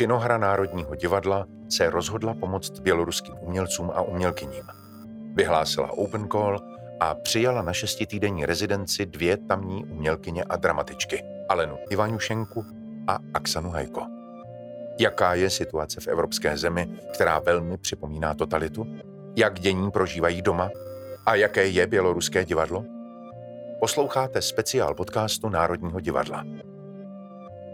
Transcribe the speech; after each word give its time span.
Činohra 0.00 0.38
Národního 0.38 0.94
divadla 0.94 1.46
se 1.68 1.90
rozhodla 1.90 2.34
pomoct 2.34 2.80
běloruským 2.80 3.34
umělcům 3.40 3.90
a 3.94 4.02
umělkyním. 4.02 4.62
Vyhlásila 5.34 5.90
open 5.92 6.28
call 6.28 6.60
a 7.00 7.14
přijala 7.14 7.62
na 7.62 7.72
šestitýdenní 7.72 8.46
rezidenci 8.46 9.06
dvě 9.06 9.36
tamní 9.36 9.84
umělkyně 9.84 10.44
a 10.44 10.56
dramatičky, 10.56 11.24
Alenu 11.48 11.78
Ivanušenku 11.90 12.64
a 13.06 13.18
Aksanu 13.34 13.70
Hajko. 13.70 14.06
Jaká 14.98 15.34
je 15.34 15.50
situace 15.50 16.00
v 16.00 16.08
evropské 16.08 16.56
zemi, 16.56 16.88
která 17.14 17.38
velmi 17.38 17.78
připomíná 17.78 18.34
totalitu? 18.34 18.86
Jak 19.36 19.60
dění 19.60 19.90
prožívají 19.90 20.42
doma? 20.42 20.70
A 21.26 21.34
jaké 21.34 21.66
je 21.66 21.86
běloruské 21.86 22.44
divadlo? 22.44 22.84
Posloucháte 23.80 24.42
speciál 24.42 24.94
podcastu 24.94 25.48
Národního 25.48 26.00
divadla. 26.00 26.44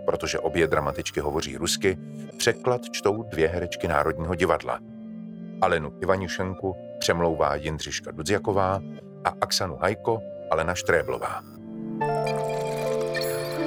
Protože 0.06 0.38
obě 0.38 0.66
dramatičky 0.66 1.20
hovoří 1.20 1.56
rusky, 1.56 1.98
překlad 2.36 2.80
čtou 2.90 3.22
dvě 3.22 3.48
herečky 3.48 3.88
Národního 3.88 4.34
divadla. 4.34 4.78
Alenu 5.60 5.92
Ivanišenku 6.02 6.76
přemlouvá 6.98 7.54
Jindřiška 7.54 8.10
Dudziaková 8.10 8.80
a 9.24 9.32
Aksanu 9.40 9.76
Hajko 9.76 10.20
Alena 10.50 10.74
Štréblová. 10.74 11.42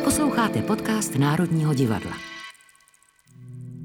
Posloucháte 0.04 0.62
podcast 0.62 1.16
Národního 1.16 1.74
divadla. 1.74 2.14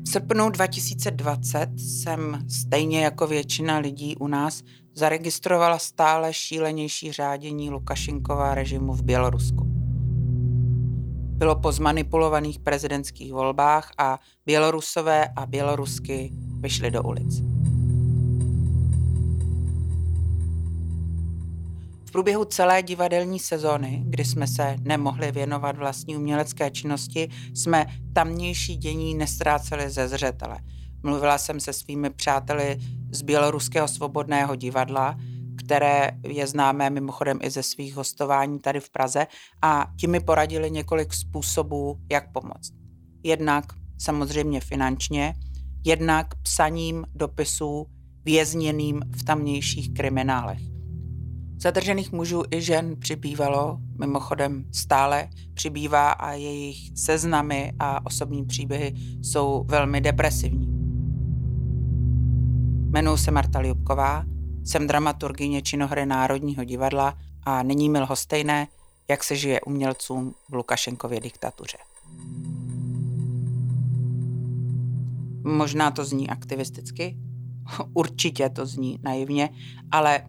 V 0.04 0.08
srpnu 0.08 0.50
2020 0.50 1.68
jsem 1.76 2.44
stejně 2.50 3.04
jako 3.04 3.26
většina 3.26 3.78
lidí 3.78 4.16
u 4.16 4.26
nás 4.26 4.62
zaregistrovala 4.94 5.78
stále 5.78 6.32
šílenější 6.32 7.12
řádění 7.12 7.70
Lukašenkova 7.70 8.54
režimu 8.54 8.92
v 8.92 9.02
Bělorusku. 9.02 9.73
Bylo 11.34 11.56
po 11.56 11.72
zmanipulovaných 11.72 12.58
prezidentských 12.58 13.32
volbách 13.32 13.90
a 13.98 14.18
Bělorusové 14.46 15.28
a 15.36 15.46
Bělorusky 15.46 16.32
vyšli 16.60 16.90
do 16.90 17.02
ulic. 17.02 17.42
V 22.04 22.12
průběhu 22.12 22.44
celé 22.44 22.82
divadelní 22.82 23.38
sezóny, 23.38 24.02
kdy 24.06 24.24
jsme 24.24 24.46
se 24.46 24.76
nemohli 24.80 25.32
věnovat 25.32 25.76
vlastní 25.76 26.16
umělecké 26.16 26.70
činnosti, 26.70 27.28
jsme 27.54 27.86
tamnější 28.12 28.76
dění 28.76 29.14
nestráceli 29.14 29.90
ze 29.90 30.08
zřetele. 30.08 30.58
Mluvila 31.02 31.38
jsem 31.38 31.60
se 31.60 31.72
svými 31.72 32.10
přáteli 32.10 32.78
z 33.10 33.22
Běloruského 33.22 33.88
svobodného 33.88 34.56
divadla, 34.56 35.16
které 35.64 36.10
je 36.28 36.46
známé 36.46 36.90
mimochodem 36.90 37.38
i 37.42 37.50
ze 37.50 37.62
svých 37.62 37.94
hostování 37.94 38.58
tady 38.58 38.80
v 38.80 38.90
Praze 38.90 39.26
a 39.62 39.86
ti 40.00 40.06
mi 40.06 40.20
poradili 40.20 40.70
několik 40.70 41.14
způsobů, 41.14 41.98
jak 42.10 42.32
pomoct. 42.32 42.72
Jednak 43.22 43.64
samozřejmě 43.98 44.60
finančně, 44.60 45.34
jednak 45.84 46.34
psaním 46.34 47.04
dopisů 47.14 47.86
vězněným 48.24 49.00
v 49.16 49.24
tamnějších 49.24 49.94
kriminálech. 49.94 50.60
Zadržených 51.58 52.12
mužů 52.12 52.42
i 52.50 52.62
žen 52.62 52.96
přibývalo, 52.98 53.78
mimochodem 53.98 54.64
stále 54.72 55.28
přibývá 55.54 56.10
a 56.10 56.32
jejich 56.32 56.90
seznamy 56.94 57.72
a 57.78 58.06
osobní 58.06 58.44
příběhy 58.44 58.94
jsou 59.22 59.64
velmi 59.68 60.00
depresivní. 60.00 60.66
Jmenuji 62.90 63.16
se 63.16 63.30
Marta 63.30 63.60
Ljubková, 63.60 64.24
jsem 64.64 64.86
dramaturgyně 64.86 65.62
činohry 65.62 66.06
Národního 66.06 66.64
divadla 66.64 67.18
a 67.42 67.62
není 67.62 67.88
mi 67.88 68.00
lhostejné, 68.00 68.68
jak 69.08 69.24
se 69.24 69.36
žije 69.36 69.60
umělcům 69.60 70.34
v 70.48 70.54
Lukašenkově 70.54 71.20
diktatuře. 71.20 71.78
Možná 75.44 75.90
to 75.90 76.04
zní 76.04 76.30
aktivisticky, 76.30 77.16
určitě 77.94 78.48
to 78.48 78.66
zní 78.66 78.98
naivně, 79.02 79.50
ale 79.90 80.26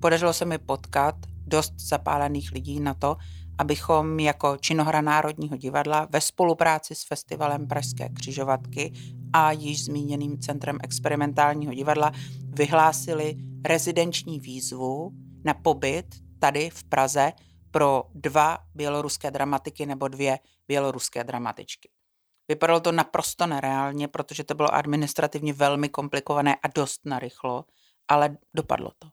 podařilo 0.00 0.32
se 0.32 0.44
mi 0.44 0.58
potkat 0.58 1.14
dost 1.46 1.74
zapálených 1.78 2.52
lidí 2.52 2.80
na 2.80 2.94
to, 2.94 3.16
abychom 3.58 4.20
jako 4.20 4.56
činohra 4.56 5.00
Národního 5.00 5.56
divadla 5.56 6.08
ve 6.10 6.20
spolupráci 6.20 6.94
s 6.94 7.02
festivalem 7.02 7.66
Pražské 7.66 8.08
křižovatky 8.08 8.92
a 9.32 9.52
již 9.52 9.84
zmíněným 9.84 10.38
Centrem 10.38 10.78
experimentálního 10.82 11.74
divadla 11.74 12.12
vyhlásili 12.52 13.36
rezidenční 13.64 14.40
výzvu 14.40 15.10
na 15.44 15.54
pobyt 15.54 16.06
tady 16.38 16.70
v 16.70 16.84
Praze 16.84 17.32
pro 17.70 18.04
dva 18.14 18.58
běloruské 18.74 19.30
dramatiky 19.30 19.86
nebo 19.86 20.08
dvě 20.08 20.38
běloruské 20.68 21.24
dramatičky. 21.24 21.90
Vypadalo 22.48 22.80
to 22.80 22.92
naprosto 22.92 23.46
nereálně, 23.46 24.08
protože 24.08 24.44
to 24.44 24.54
bylo 24.54 24.74
administrativně 24.74 25.52
velmi 25.52 25.88
komplikované 25.88 26.56
a 26.56 26.68
dost 26.68 27.00
narychlo, 27.04 27.64
ale 28.08 28.36
dopadlo 28.54 28.90
to. 28.98 29.08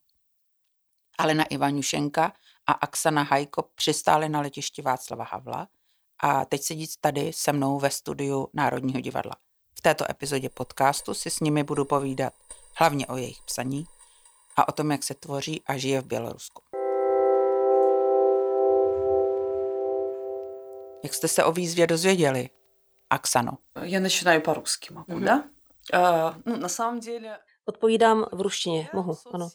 Alena 1.17 1.43
Ivanušenka 1.43 2.33
a 2.67 2.71
Aksana 2.71 3.23
Hajko 3.23 3.69
přistáli 3.75 4.29
na 4.29 4.41
letišti 4.41 4.81
Václava 4.81 5.25
Havla 5.31 5.67
a 6.19 6.45
teď 6.45 6.61
sedí 6.61 6.87
tady 7.01 7.33
se 7.33 7.53
mnou 7.53 7.79
ve 7.79 7.89
studiu 7.89 8.47
Národního 8.53 8.99
divadla. 8.99 9.35
V 9.77 9.81
této 9.81 10.11
epizodě 10.11 10.49
podcastu 10.49 11.13
si 11.13 11.29
s 11.29 11.39
nimi 11.39 11.63
budu 11.63 11.85
povídat 11.85 12.33
hlavně 12.77 13.07
o 13.07 13.17
jejich 13.17 13.41
psaní 13.45 13.87
a 14.56 14.68
o 14.68 14.72
tom, 14.72 14.90
jak 14.90 15.02
se 15.02 15.14
tvoří 15.14 15.62
a 15.66 15.76
žije 15.76 16.00
v 16.00 16.06
Bělorusku. 16.06 16.62
Jak 21.04 21.14
jste 21.14 21.28
se 21.28 21.44
o 21.44 21.52
výzvě 21.52 21.86
dozvěděli, 21.86 22.50
Aksano? 23.10 23.52
Já 23.82 24.00
начинаю 24.00 24.40
по-русски 24.40 24.94
могу, 24.94 25.12
mm-hmm. 25.12 25.24
да? 25.24 25.44
А, 25.92 26.34
ну, 26.46 26.56
на 26.56 26.68
самом 26.68 27.00
деле... 27.00 27.38
Odpovídám 27.64 28.26
v 28.32 28.40
ruštině, 28.40 28.88
mohu, 28.94 29.16
ano. 29.32 29.48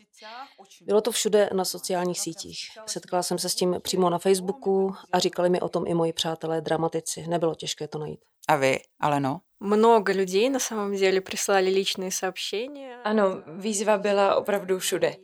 Bylo 0.82 1.02
to 1.02 1.12
všude 1.12 1.50
na 1.54 1.66
sociálních 1.66 2.20
sítích. 2.20 2.58
Setkala 2.86 3.24
jsem 3.24 3.40
se 3.40 3.50
s 3.50 3.56
tím 3.56 3.76
přímo 3.82 4.10
na 4.10 4.18
Facebooku 4.18 4.96
a 5.12 5.20
říkali 5.20 5.50
mi 5.50 5.62
o 5.62 5.70
tom 5.70 5.88
i 5.88 5.94
moji 5.94 6.14
přátelé 6.14 6.62
dramatici. 6.62 7.28
Nebylo 7.28 7.56
těžké 7.56 7.88
to 7.88 8.00
najít. 8.00 8.20
A 8.48 8.56
vy, 8.56 8.80
Aleno? 9.00 9.42
Много 9.60 10.14
людей 10.14 10.50
на 10.50 10.60
самом 10.60 10.96
деле 10.96 11.22
прислали 11.22 11.72
личные 11.72 12.12
сообщения. 12.12 13.02
Ano, 13.04 13.44
výzva 13.48 13.98
byla 13.98 14.36
opravdu 14.36 14.80
všude. 14.80 15.16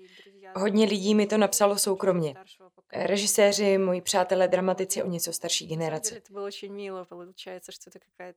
Hodně 0.56 0.86
lidí 0.86 1.16
mi 1.16 1.28
to 1.28 1.38
napsalo 1.38 1.78
soukromně. 1.78 2.36
Režiséři, 2.94 3.78
moji 3.78 4.02
přátelé, 4.02 4.48
dramatici 4.48 5.04
o 5.04 5.08
něco 5.08 5.34
starší 5.34 5.68
generace. 5.68 6.22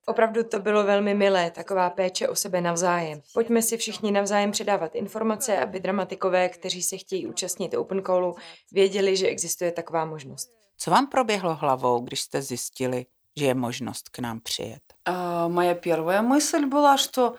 Opravdu 0.06 0.44
to 0.44 0.58
bylo 0.58 0.84
velmi 0.84 1.14
milé, 1.14 1.50
taková 1.50 1.91
péče 1.91 2.28
o 2.28 2.34
sebe 2.34 2.60
navzájem. 2.60 3.20
Pojďme 3.34 3.62
si 3.62 3.76
všichni 3.76 4.12
navzájem 4.12 4.50
předávat 4.50 4.94
informace, 4.94 5.58
aby 5.58 5.80
dramatikové, 5.80 6.48
kteří 6.48 6.82
se 6.82 6.97
chtějí 6.97 7.26
účastnit 7.26 7.75
open 7.75 8.02
callu, 8.02 8.34
věděli, 8.72 9.16
že 9.16 9.26
existuje 9.26 9.72
taková 9.72 10.04
možnost. 10.04 10.50
Co 10.76 10.91
vám 10.91 11.06
proběhlo 11.06 11.54
hlavou, 11.54 12.00
když 12.00 12.20
jste 12.20 12.42
zjistili, 12.42 13.06
že 13.36 13.47
je 13.47 13.54
možnost 13.54 14.08
k 14.08 14.19
nám 14.19 14.41
přijet? 14.41 14.88
Uh, 15.08 15.48
moje 15.48 15.75
первая 15.75 16.22
мысль 16.22 16.66
была, 16.66 16.97
что 16.97 17.36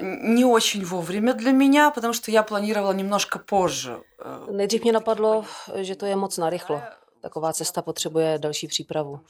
не 0.00 0.44
очень 0.44 0.84
вовремя 0.84 1.34
для 1.34 1.52
меня, 1.52 1.90
потому 1.90 2.12
что 2.12 2.30
я 2.30 2.42
планировала 2.42 2.92
немножко 2.92 3.38
позже. 3.38 3.96
Nejdřív 4.50 4.82
mě 4.82 4.92
napadlo, 4.92 5.44
že 5.76 5.96
to 5.96 6.06
je 6.06 6.16
moc 6.16 6.38
narychlo. 6.38 6.82
Taková 7.20 7.52
cesta 7.52 7.82
potřebuje 7.82 8.38
další 8.38 8.66
přípravu. 8.66 9.20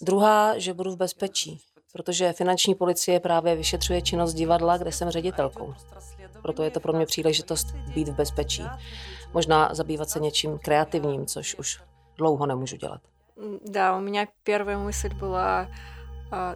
Druhá, 0.00 0.58
že 0.58 0.74
budu 0.74 0.90
v 0.90 0.96
bezpečí, 0.96 1.60
protože 1.92 2.32
finanční 2.32 2.74
policie 2.74 3.20
právě 3.20 3.56
vyšetřuje 3.56 4.02
činnost 4.02 4.34
divadla, 4.34 4.76
kde 4.76 4.92
jsem 4.92 5.10
ředitelkou. 5.10 5.74
Proto 6.42 6.62
je 6.62 6.70
to 6.70 6.80
pro 6.80 6.92
mě 6.92 7.06
příležitost 7.06 7.66
být 7.94 8.08
v 8.08 8.14
bezpečí. 8.14 8.64
Možná 9.32 9.74
zabývat 9.74 10.10
se 10.10 10.20
něčím 10.20 10.58
kreativním, 10.58 11.26
což 11.26 11.54
už 11.54 11.80
dlouho 12.16 12.46
nemůžu 12.46 12.76
dělat. 12.76 13.00
Да, 13.64 13.96
у 13.96 14.00
меня 14.00 14.26
первая 14.44 14.78
мысль 14.78 15.14
была, 15.14 15.66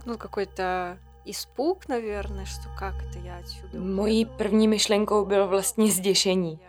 ну, 0.07 0.19
какой-то 0.19 0.99
испуг, 1.25 1.89
наверное, 1.89 2.45
что 2.45 2.69
как 2.79 2.95
это 2.95 3.19
я 3.25 3.39
отсюда... 3.39 3.79
Mojí 3.79 4.25
první 4.25 4.69
myšlenkou 4.69 5.25
bylo 5.25 5.49
vlastně 5.49 5.93
zděšení. 5.93 6.61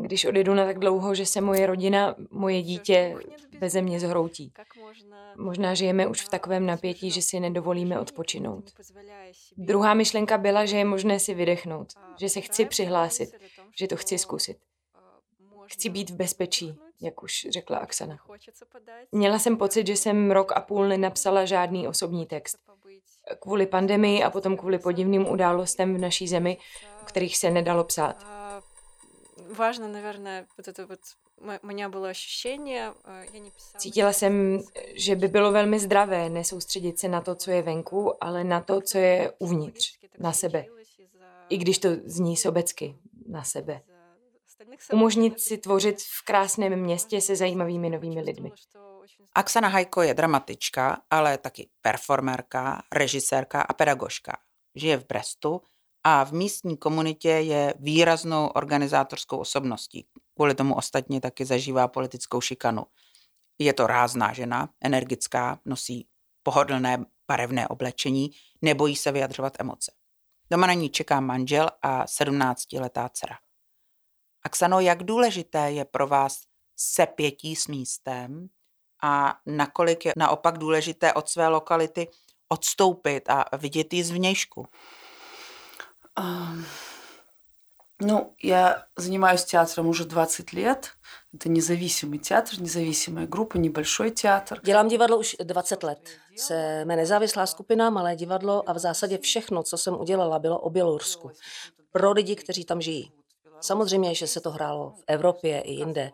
Když 0.00 0.24
odjedu 0.24 0.54
na 0.54 0.66
tak 0.66 0.78
dlouho, 0.78 1.14
že 1.14 1.26
se 1.26 1.40
moje 1.40 1.66
rodina, 1.66 2.14
moje 2.30 2.62
dítě 2.62 3.16
beze 3.58 3.82
mě 3.82 4.00
zhroutí. 4.00 4.52
Možná 5.36 5.74
žijeme 5.74 6.06
už 6.06 6.22
v 6.22 6.28
takovém 6.28 6.66
napětí, 6.66 7.10
že 7.10 7.22
si 7.22 7.40
nedovolíme 7.40 8.00
odpočinout. 8.00 8.64
Druhá 9.56 9.94
myšlenka 9.94 10.38
byla, 10.38 10.66
že 10.66 10.76
je 10.76 10.84
možné 10.84 11.20
si 11.20 11.34
vydechnout, 11.34 11.88
že 12.20 12.28
se 12.28 12.40
chci 12.40 12.64
přihlásit, 12.64 13.30
že 13.78 13.86
to 13.86 13.96
chci 13.96 14.18
zkusit. 14.18 14.56
Chci 15.66 15.88
být 15.88 16.10
v 16.10 16.16
bezpečí, 16.16 16.78
jak 17.00 17.22
už 17.22 17.46
řekla 17.50 17.78
Aksana. 17.78 18.18
Měla 19.12 19.38
jsem 19.38 19.56
pocit, 19.56 19.86
že 19.86 19.96
jsem 19.96 20.30
rok 20.30 20.52
a 20.52 20.60
půl 20.60 20.88
nenapsala 20.88 21.44
žádný 21.44 21.88
osobní 21.88 22.26
text. 22.26 22.58
Kvůli 23.40 23.66
pandemii 23.66 24.22
a 24.22 24.30
potom 24.30 24.56
kvůli 24.56 24.78
podivným 24.78 25.28
událostem 25.28 25.94
v 25.94 25.98
naší 25.98 26.28
zemi, 26.28 26.58
o 27.02 27.04
kterých 27.04 27.36
se 27.36 27.50
nedalo 27.50 27.84
psát. 27.84 28.38
важно, 29.48 29.88
наверное, 29.88 30.46
вот 30.56 30.68
это 30.68 30.86
вот 30.86 31.00
у 31.62 31.66
меня 31.66 31.88
bylo 31.88 32.08
ощущение, 32.08 32.94
я 33.32 33.40
не 33.40 33.50
писала... 33.50 33.78
Cítila 33.78 34.12
jsem, 34.12 34.60
že 34.94 35.16
by 35.16 35.28
bylo 35.28 35.52
velmi 35.52 35.78
zdravé 35.78 36.28
nesoustředit 36.28 36.98
se 36.98 37.08
na 37.08 37.20
to, 37.20 37.34
co 37.34 37.50
je 37.50 37.62
venku, 37.62 38.24
ale 38.24 38.44
na 38.44 38.60
to, 38.60 38.80
co 38.80 38.98
je 38.98 39.32
uvnitř, 39.38 39.98
na 40.18 40.32
sebe. 40.32 40.64
I 41.48 41.58
když 41.58 41.78
to 41.78 41.88
zní 42.04 42.36
sobecky, 42.36 42.96
na 43.28 43.44
sebe. 43.44 43.80
Umožnit 44.93 45.39
si 45.39 45.57
tvořit 45.57 46.01
v 46.01 46.25
krásném 46.25 46.79
městě 46.79 47.21
se 47.21 47.35
zajímavými 47.35 47.89
novými 47.89 48.21
lidmi. 48.21 48.51
Aksana 49.35 49.67
Hajko 49.67 50.01
je 50.01 50.13
dramatička, 50.13 51.01
ale 51.09 51.37
taky 51.37 51.69
performerka, 51.81 52.83
režisérka 52.91 53.61
a 53.61 53.73
pedagožka. 53.73 54.37
Žije 54.75 54.97
v 54.97 55.07
Brestu 55.07 55.61
a 56.03 56.23
v 56.23 56.31
místní 56.31 56.77
komunitě 56.77 57.29
je 57.29 57.73
výraznou 57.79 58.47
organizátorskou 58.47 59.37
osobností. 59.37 60.07
Kvůli 60.35 60.55
tomu 60.55 60.75
ostatně 60.75 61.21
taky 61.21 61.45
zažívá 61.45 61.87
politickou 61.87 62.41
šikanu. 62.41 62.83
Je 63.59 63.73
to 63.73 63.87
rázná 63.87 64.33
žena, 64.33 64.69
energická, 64.81 65.59
nosí 65.65 66.07
pohodlné 66.43 67.05
barevné 67.27 67.67
oblečení, 67.67 68.31
nebojí 68.61 68.95
se 68.95 69.11
vyjadřovat 69.11 69.53
emoce. 69.59 69.91
Doma 70.51 70.67
na 70.67 70.73
ní 70.73 70.89
čeká 70.89 71.19
manžel 71.19 71.69
a 71.81 72.05
17-letá 72.05 73.09
dcera. 73.13 73.37
Aksano, 74.44 74.80
jak 74.80 75.02
důležité 75.02 75.70
je 75.70 75.84
pro 75.84 76.06
vás 76.06 76.40
sepětí 76.76 77.56
s 77.56 77.66
místem 77.66 78.48
a 79.02 79.38
nakolik 79.46 80.04
je 80.04 80.12
naopak 80.16 80.58
důležité 80.58 81.12
od 81.12 81.28
své 81.28 81.48
lokality 81.48 82.08
odstoupit 82.48 83.30
a 83.30 83.44
vidět 83.56 83.92
ji 83.92 84.04
zvnějšku? 84.04 84.66
Um, 86.18 86.64
ну, 88.00 88.34
я 88.42 88.86
занимаюсь 88.96 89.44
театром 89.44 89.88
уже 89.88 90.04
20 90.04 90.52
лет. 90.52 90.96
Это 91.34 91.48
независимый 91.48 92.18
театр, 92.18 92.60
независимая 92.60 93.26
группа, 93.26 93.56
небольшой 93.56 94.10
театр. 94.10 94.60
Dělám 94.64 94.88
divadlo 94.88 95.18
už 95.18 95.36
20 95.40 95.82
let. 95.82 96.08
Jsme 96.36 96.96
nezávislá 96.96 97.46
skupina, 97.46 97.90
malé 97.90 98.16
divadlo 98.16 98.68
a 98.68 98.72
v 98.72 98.78
zásadě 98.78 99.18
všechno, 99.18 99.62
co 99.62 99.78
jsem 99.78 100.00
udělala, 100.00 100.38
bylo 100.38 100.58
o 100.58 100.70
Bělorusku. 100.70 101.30
Pro 101.92 102.12
lidi, 102.12 102.36
kteří 102.36 102.64
tam 102.64 102.80
žijí. 102.80 103.12
Samozřejmě, 103.63 104.15
že 104.15 104.27
se 104.27 104.41
to 104.41 104.51
hrálo 104.51 104.89
v 104.89 105.03
Evropě 105.07 105.61
i 105.61 105.71
jinde, 105.71 106.11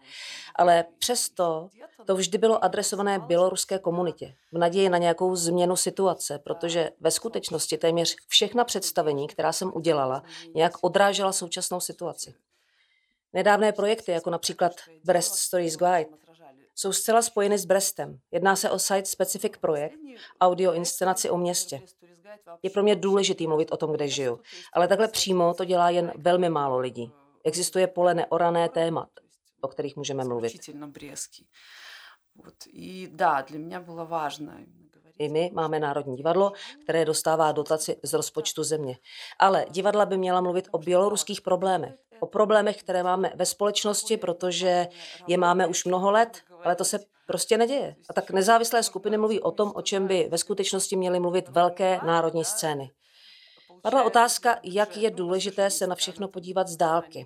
ale 0.56 0.86
přesto 1.00 1.70
to 2.06 2.16
vždy 2.16 2.38
bylo 2.38 2.64
adresované 2.64 3.20
běloruské 3.20 3.80
komunitě 3.80 4.36
v 4.54 4.58
naději 4.58 4.90
na 4.90 4.98
nějakou 4.98 5.36
změnu 5.36 5.76
situace, 5.76 6.40
protože 6.40 6.92
ve 7.00 7.12
skutečnosti 7.12 7.78
téměř 7.78 8.16
všechna 8.28 8.64
představení, 8.64 9.28
která 9.28 9.52
jsem 9.52 9.72
udělala, 9.76 10.24
nějak 10.56 10.74
odrážela 10.82 11.32
současnou 11.32 11.80
situaci. 11.80 12.34
Nedávné 13.34 13.72
projekty, 13.72 14.12
jako 14.12 14.30
například 14.30 14.72
Brest 15.04 15.36
Stories 15.36 15.78
Guide, 15.78 16.06
jsou 16.76 16.94
zcela 16.94 17.22
spojeny 17.22 17.58
s 17.58 17.66
Brestem. 17.66 18.20
Jedná 18.32 18.56
se 18.56 18.70
o 18.70 18.80
site-specific 18.80 19.52
projekt, 19.62 20.00
audio 20.42 20.74
inscenaci 20.74 21.30
o 21.30 21.38
městě. 21.38 21.82
Je 22.64 22.70
pro 22.70 22.84
mě 22.84 22.96
důležitý 22.96 23.48
mluvit 23.48 23.72
o 23.72 23.78
tom, 23.78 23.92
kde 23.92 24.08
žiju, 24.08 24.40
ale 24.74 24.88
takhle 24.88 25.08
přímo 25.08 25.54
to 25.54 25.66
dělá 25.66 25.90
jen 25.90 26.12
velmi 26.16 26.50
málo 26.50 26.80
lidí. 26.80 27.12
Existuje 27.44 27.88
pole 27.88 28.14
neorané 28.14 28.70
témat, 28.70 29.10
o 29.62 29.68
kterých 29.68 29.96
můžeme 29.96 30.24
mluvit. 30.24 30.54
I 35.20 35.30
my 35.30 35.52
máme 35.54 35.80
Národní 35.80 36.16
divadlo, 36.16 36.52
které 36.84 37.06
dostává 37.06 37.52
dotaci 37.52 37.96
z 38.04 38.14
rozpočtu 38.14 38.64
země. 38.64 38.98
Ale 39.40 39.66
divadla 39.70 40.06
by 40.06 40.18
měla 40.18 40.42
mluvit 40.42 40.68
o 40.72 40.78
běloruských 40.78 41.42
problémech. 41.42 41.96
O 42.20 42.28
problémech, 42.28 42.78
které 42.78 43.04
máme 43.04 43.32
ve 43.36 43.46
společnosti, 43.46 44.18
protože 44.18 44.88
je 45.28 45.38
máme 45.38 45.68
už 45.68 45.86
mnoho 45.86 46.12
let, 46.12 46.42
ale 46.64 46.76
to 46.76 46.86
se 46.86 47.00
prostě 47.26 47.58
neděje. 47.58 47.96
A 48.10 48.14
tak 48.14 48.32
nezávislé 48.32 48.84
skupiny 48.84 49.18
mluví 49.18 49.40
o 49.40 49.52
tom, 49.52 49.72
o 49.76 49.82
čem 49.82 50.08
by 50.08 50.28
ve 50.32 50.38
skutečnosti 50.38 50.96
měly 50.96 51.20
mluvit 51.20 51.50
velké 51.50 52.00
národní 52.06 52.46
scény. 52.46 52.92
Padla 53.82 54.04
otázka, 54.04 54.60
jak 54.64 54.98
je 54.98 55.12
důležité 55.12 55.70
se 55.70 55.88
na 55.88 55.96
všechno 55.96 56.28
podívat 56.28 56.68
z 56.68 56.76
dálky. 56.76 57.26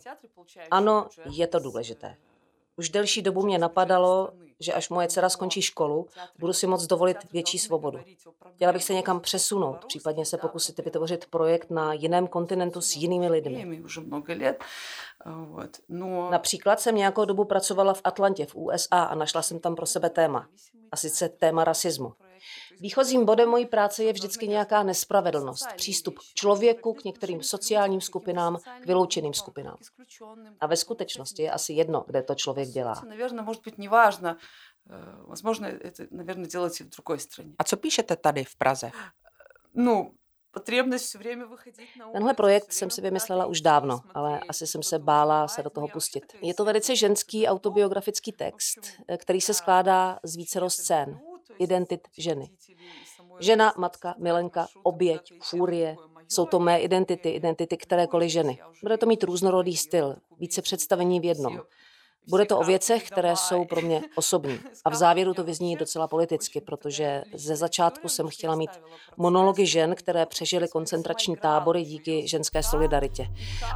Ano, 0.71 1.07
je 1.31 1.47
to 1.47 1.59
důležité. 1.59 2.15
Už 2.77 2.89
delší 2.89 3.21
dobu 3.21 3.41
mě 3.41 3.57
napadalo, 3.57 4.29
že 4.59 4.73
až 4.73 4.89
moje 4.89 5.07
dcera 5.07 5.29
skončí 5.29 5.61
školu, 5.61 6.07
budu 6.39 6.53
si 6.53 6.67
moct 6.67 6.87
dovolit 6.87 7.17
větší 7.31 7.59
svobodu. 7.59 7.99
Chtěla 8.55 8.73
bych 8.73 8.83
se 8.83 8.93
někam 8.93 9.19
přesunout, 9.19 9.85
případně 9.85 10.25
se 10.25 10.37
pokusit 10.37 10.79
vytvořit 10.79 11.25
projekt 11.25 11.71
na 11.71 11.93
jiném 11.93 12.27
kontinentu 12.27 12.81
s 12.81 12.95
jinými 12.95 13.29
lidmi. 13.29 13.83
Například 16.31 16.79
jsem 16.79 16.95
nějakou 16.95 17.25
dobu 17.25 17.45
pracovala 17.45 17.93
v 17.93 18.01
Atlantě 18.03 18.45
v 18.45 18.55
USA 18.55 19.03
a 19.03 19.15
našla 19.15 19.41
jsem 19.41 19.59
tam 19.59 19.75
pro 19.75 19.85
sebe 19.85 20.09
téma, 20.09 20.47
a 20.91 20.95
sice 20.95 21.29
téma 21.29 21.63
rasismu. 21.63 22.13
Výchozím 22.79 23.25
bodem 23.25 23.49
mojí 23.49 23.65
práce 23.65 24.03
je 24.03 24.13
vždycky 24.13 24.47
nějaká 24.47 24.83
nespravedlnost, 24.83 25.67
přístup 25.75 26.19
k 26.19 26.33
člověku, 26.33 26.93
k 26.93 27.03
některým 27.03 27.43
sociálním 27.43 28.01
skupinám, 28.01 28.57
k 28.81 28.85
vyloučeným 28.85 29.33
skupinám. 29.33 29.77
A 30.59 30.67
ve 30.67 30.77
skutečnosti 30.77 31.41
je 31.41 31.51
asi 31.51 31.73
jedno, 31.73 32.03
kde 32.07 32.23
to 32.23 32.35
člověk 32.35 32.69
dělá. 32.69 33.03
A 37.59 37.63
co 37.63 37.77
píšete 37.77 38.15
tady 38.15 38.43
v 38.43 38.55
Praze? 38.55 38.91
No, 39.73 40.11
Tenhle 42.13 42.33
projekt 42.33 42.73
jsem 42.73 42.89
si 42.89 43.01
vymyslela 43.01 43.45
už 43.45 43.61
dávno, 43.61 44.01
ale 44.13 44.39
asi 44.49 44.67
jsem 44.67 44.83
se 44.83 44.99
bála 44.99 45.47
se 45.47 45.63
do 45.63 45.69
toho 45.69 45.87
pustit. 45.87 46.23
Je 46.41 46.53
to 46.53 46.65
velice 46.65 46.95
ženský 46.95 47.47
autobiografický 47.47 48.31
text, 48.31 48.79
který 49.17 49.41
se 49.41 49.53
skládá 49.53 50.19
z 50.23 50.35
více 50.35 50.59
scén 50.67 51.19
identit 51.59 52.07
ženy. 52.17 52.49
Žena, 53.39 53.73
matka, 53.77 54.15
milenka, 54.17 54.67
oběť, 54.83 55.33
fúrie, 55.41 55.95
jsou 56.27 56.45
to 56.45 56.59
mé 56.59 56.79
identity, 56.79 57.29
identity 57.29 57.77
kterékoliv 57.77 58.31
ženy. 58.31 58.59
Bude 58.81 58.97
to 58.97 59.05
mít 59.05 59.23
různorodý 59.23 59.77
styl, 59.77 60.15
více 60.39 60.61
představení 60.61 61.19
v 61.19 61.25
jednom. 61.25 61.61
Bude 62.29 62.45
to 62.45 62.59
o 62.59 62.63
věcech, 62.63 63.07
které 63.07 63.35
jsou 63.35 63.65
pro 63.65 63.81
mě 63.81 64.01
osobní. 64.15 64.59
A 64.85 64.89
v 64.89 64.95
závěru 64.95 65.33
to 65.33 65.43
vyzní 65.43 65.75
docela 65.75 66.07
politicky, 66.07 66.61
protože 66.61 67.23
ze 67.33 67.55
začátku 67.55 68.09
jsem 68.09 68.27
chtěla 68.27 68.55
mít 68.55 68.69
monology 69.17 69.65
žen, 69.65 69.95
které 69.95 70.25
přežily 70.25 70.67
koncentrační 70.67 71.35
tábory 71.35 71.83
díky 71.83 72.27
ženské 72.27 72.63
solidaritě. 72.63 73.27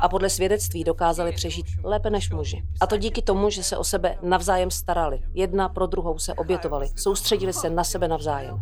A 0.01 0.09
podle 0.09 0.29
svědectví 0.29 0.83
dokázali 0.83 1.31
přežít 1.31 1.65
lépe 1.83 2.09
než 2.09 2.31
muži. 2.31 2.63
A 2.81 2.87
to 2.87 2.97
díky 2.97 3.21
tomu, 3.21 3.49
že 3.49 3.63
se 3.63 3.77
o 3.77 3.83
sebe 3.83 4.17
navzájem 4.21 4.71
starali. 4.71 5.19
Jedna 5.33 5.69
pro 5.69 5.87
druhou 5.87 6.19
se 6.19 6.33
obětovali. 6.33 6.87
Soustředili 6.95 7.53
se 7.53 7.69
na 7.69 7.83
sebe 7.83 8.07
navzájem. 8.07 8.61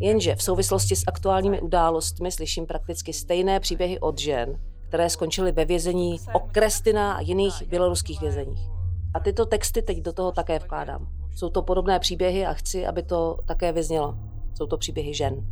Jenže 0.00 0.36
v 0.36 0.42
souvislosti 0.42 0.96
s 0.96 1.02
aktuálními 1.06 1.60
událostmi 1.60 2.32
slyším 2.32 2.66
prakticky 2.66 3.12
stejné 3.12 3.60
příběhy 3.60 4.00
od 4.00 4.18
žen, 4.18 4.60
které 4.88 5.10
skončily 5.10 5.52
ve 5.52 5.64
vězení 5.64 6.20
Okrestina 6.32 7.12
a 7.12 7.20
jiných 7.20 7.62
běloruských 7.68 8.20
vězeních. 8.20 8.81
A 9.13 9.19
tyto 9.19 9.45
texty 9.45 9.81
teď 9.81 10.01
do 10.01 10.13
toho 10.13 10.31
také 10.31 10.59
vkládám. 10.59 11.07
Jsou 11.35 11.49
to 11.49 11.61
podobné 11.61 11.99
příběhy 11.99 12.45
a 12.45 12.53
chci, 12.53 12.87
aby 12.87 13.03
to 13.03 13.37
také 13.45 13.71
vyznělo. 13.71 14.17
Jsou 14.53 14.67
to 14.67 14.77
příběhy 14.77 15.13
žen. 15.13 15.45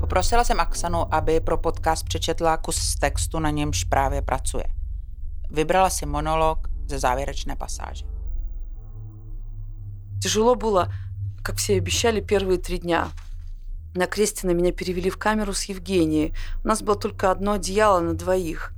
Poprosila 0.00 0.44
jsem 0.44 0.60
Aksanu, 0.60 1.14
aby 1.14 1.40
pro 1.40 1.58
podcast 1.58 2.04
přečetla 2.04 2.56
kus 2.56 2.76
z 2.76 2.98
textu, 2.98 3.38
na 3.38 3.50
němž 3.50 3.84
právě 3.84 4.22
pracuje. 4.22 4.64
Vybrala 5.50 5.90
si 5.90 6.06
monolog 6.06 6.68
ze 6.88 6.98
závěrečné 6.98 7.56
pasáže. 7.56 8.04
Тяжело 10.22 10.54
было, 10.54 10.88
как 11.42 11.56
все 11.56 11.78
обещали, 11.78 12.20
первые 12.20 12.58
три 12.58 12.78
дня. 12.78 13.12
На 13.93 14.07
Крестина 14.07 14.51
меня 14.51 14.71
перевели 14.71 15.09
в 15.09 15.17
камеру 15.17 15.53
с 15.53 15.63
Евгенией. 15.63 16.33
У 16.63 16.67
нас 16.67 16.81
было 16.81 16.97
только 16.97 17.29
одно 17.29 17.53
одеяло 17.53 17.99
на 17.99 18.13
двоих. 18.13 18.71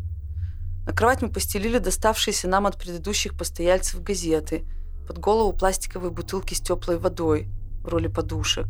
На 0.88 0.94
кровать 0.94 1.22
мы 1.22 1.30
постелили 1.30 1.78
доставшиеся 1.78 2.48
нам 2.48 2.66
от 2.66 2.80
предыдущих 2.80 3.38
постояльцев 3.38 4.02
газеты. 4.02 4.66
Под 5.08 5.20
голову 5.20 5.54
пластиковые 5.54 6.12
бутылки 6.12 6.56
с 6.56 6.62
теплой 6.62 6.98
водой 6.98 7.48
в 7.84 7.88
роли 7.90 8.08
подушек. 8.08 8.66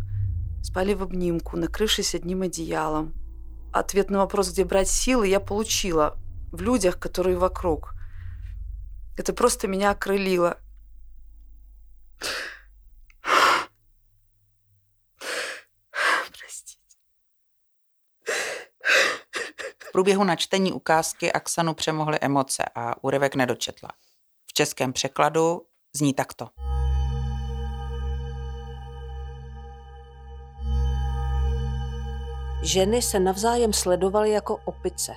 Спали 0.62 0.94
в 0.94 1.04
обнимку, 1.04 1.56
накрывшись 1.56 2.14
одним 2.14 2.42
одеялом. 2.42 3.14
Ответ 3.72 4.10
на 4.10 4.20
вопрос, 4.20 4.52
где 4.52 4.66
брать 4.66 4.90
силы, 4.90 5.28
я 5.28 5.40
получила. 5.40 6.18
В 6.52 6.62
людях, 6.62 7.00
которые 7.00 7.38
вокруг. 7.38 7.96
Это 9.18 9.34
просто 9.34 9.68
меня 9.68 9.92
окрылило. 9.92 10.58
Průběhu 19.94 20.24
načtení 20.24 20.74
ukázky 20.74 21.32
Aksanu 21.32 21.74
přemohly 21.74 22.20
emoce 22.22 22.64
a 22.76 23.04
úryvek 23.04 23.36
nedočetla. 23.36 23.90
V 24.46 24.54
českém 24.54 24.94
překladu 24.94 25.62
zní 25.96 26.14
takto. 26.14 26.50
Ženy 32.64 33.02
se 33.02 33.20
navzájem 33.20 33.74
sledovaly 33.74 34.32
jako 34.32 34.60
opice. 34.66 35.16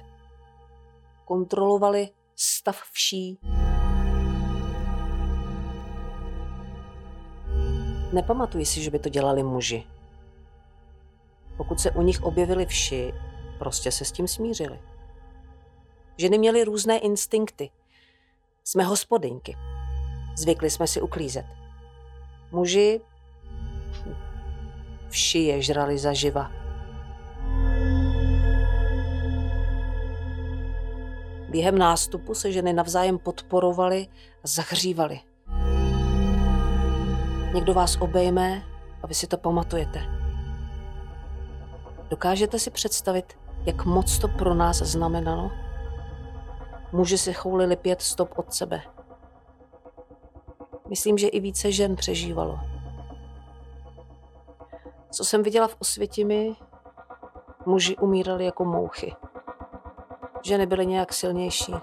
Kontrolovaly 1.24 2.08
stav 2.36 2.82
vší. 2.92 3.38
Nepamatuji 8.12 8.66
si, 8.66 8.82
že 8.82 8.90
by 8.90 8.98
to 8.98 9.08
dělali 9.08 9.42
muži. 9.42 9.86
Pokud 11.56 11.80
se 11.80 11.90
u 11.90 12.02
nich 12.02 12.22
objevily 12.22 12.66
vši, 12.66 13.12
prostě 13.58 13.92
se 13.92 14.04
s 14.04 14.12
tím 14.12 14.28
smířili. 14.28 14.80
Ženy 16.16 16.38
měly 16.38 16.64
různé 16.64 16.98
instinkty. 16.98 17.70
Jsme 18.64 18.84
hospodyňky. 18.84 19.56
Zvykli 20.36 20.70
jsme 20.70 20.86
si 20.86 21.00
uklízet. 21.00 21.46
Muži 22.52 23.00
vši 25.08 25.38
je 25.38 25.62
žrali 25.62 25.98
zaživa. 25.98 26.50
Během 31.48 31.78
nástupu 31.78 32.34
se 32.34 32.52
ženy 32.52 32.72
navzájem 32.72 33.18
podporovaly 33.18 34.06
a 34.44 34.46
zahřívaly. 34.46 35.20
Někdo 37.54 37.74
vás 37.74 37.96
obejme 38.00 38.62
a 39.02 39.06
vy 39.06 39.14
si 39.14 39.26
to 39.26 39.36
pamatujete. 39.36 40.02
Dokážete 42.08 42.58
si 42.58 42.70
představit, 42.70 43.38
jak 43.66 43.84
moc 43.84 44.18
to 44.18 44.28
pro 44.28 44.54
nás 44.54 44.76
znamenalo? 44.76 45.50
Muži 46.92 47.18
si 47.18 47.32
choulili 47.32 47.76
pět 47.76 48.02
stop 48.02 48.38
od 48.38 48.54
sebe. 48.54 48.82
Myslím, 50.88 51.18
že 51.18 51.28
i 51.28 51.40
více 51.40 51.72
žen 51.72 51.96
přežívalo. 51.96 52.58
Co 55.10 55.24
jsem 55.24 55.42
viděla 55.42 55.68
v 55.68 55.76
Osvětimi, 55.78 56.56
muži 57.66 57.96
umírali 57.96 58.44
jako 58.44 58.64
mouchy. 58.64 59.14
Ženy 60.42 60.66
byly 60.66 60.86
nějak 60.86 61.12
silnější. 61.12 61.74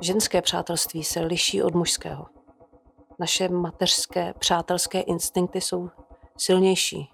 Ženské 0.00 0.42
přátelství 0.42 1.04
se 1.04 1.20
liší 1.20 1.62
od 1.62 1.74
mužského. 1.74 2.35
Naše 3.18 3.48
mateřské 3.48 4.34
přátelské 4.38 5.00
instinkty 5.00 5.60
jsou 5.60 5.90
silnější. 6.36 7.10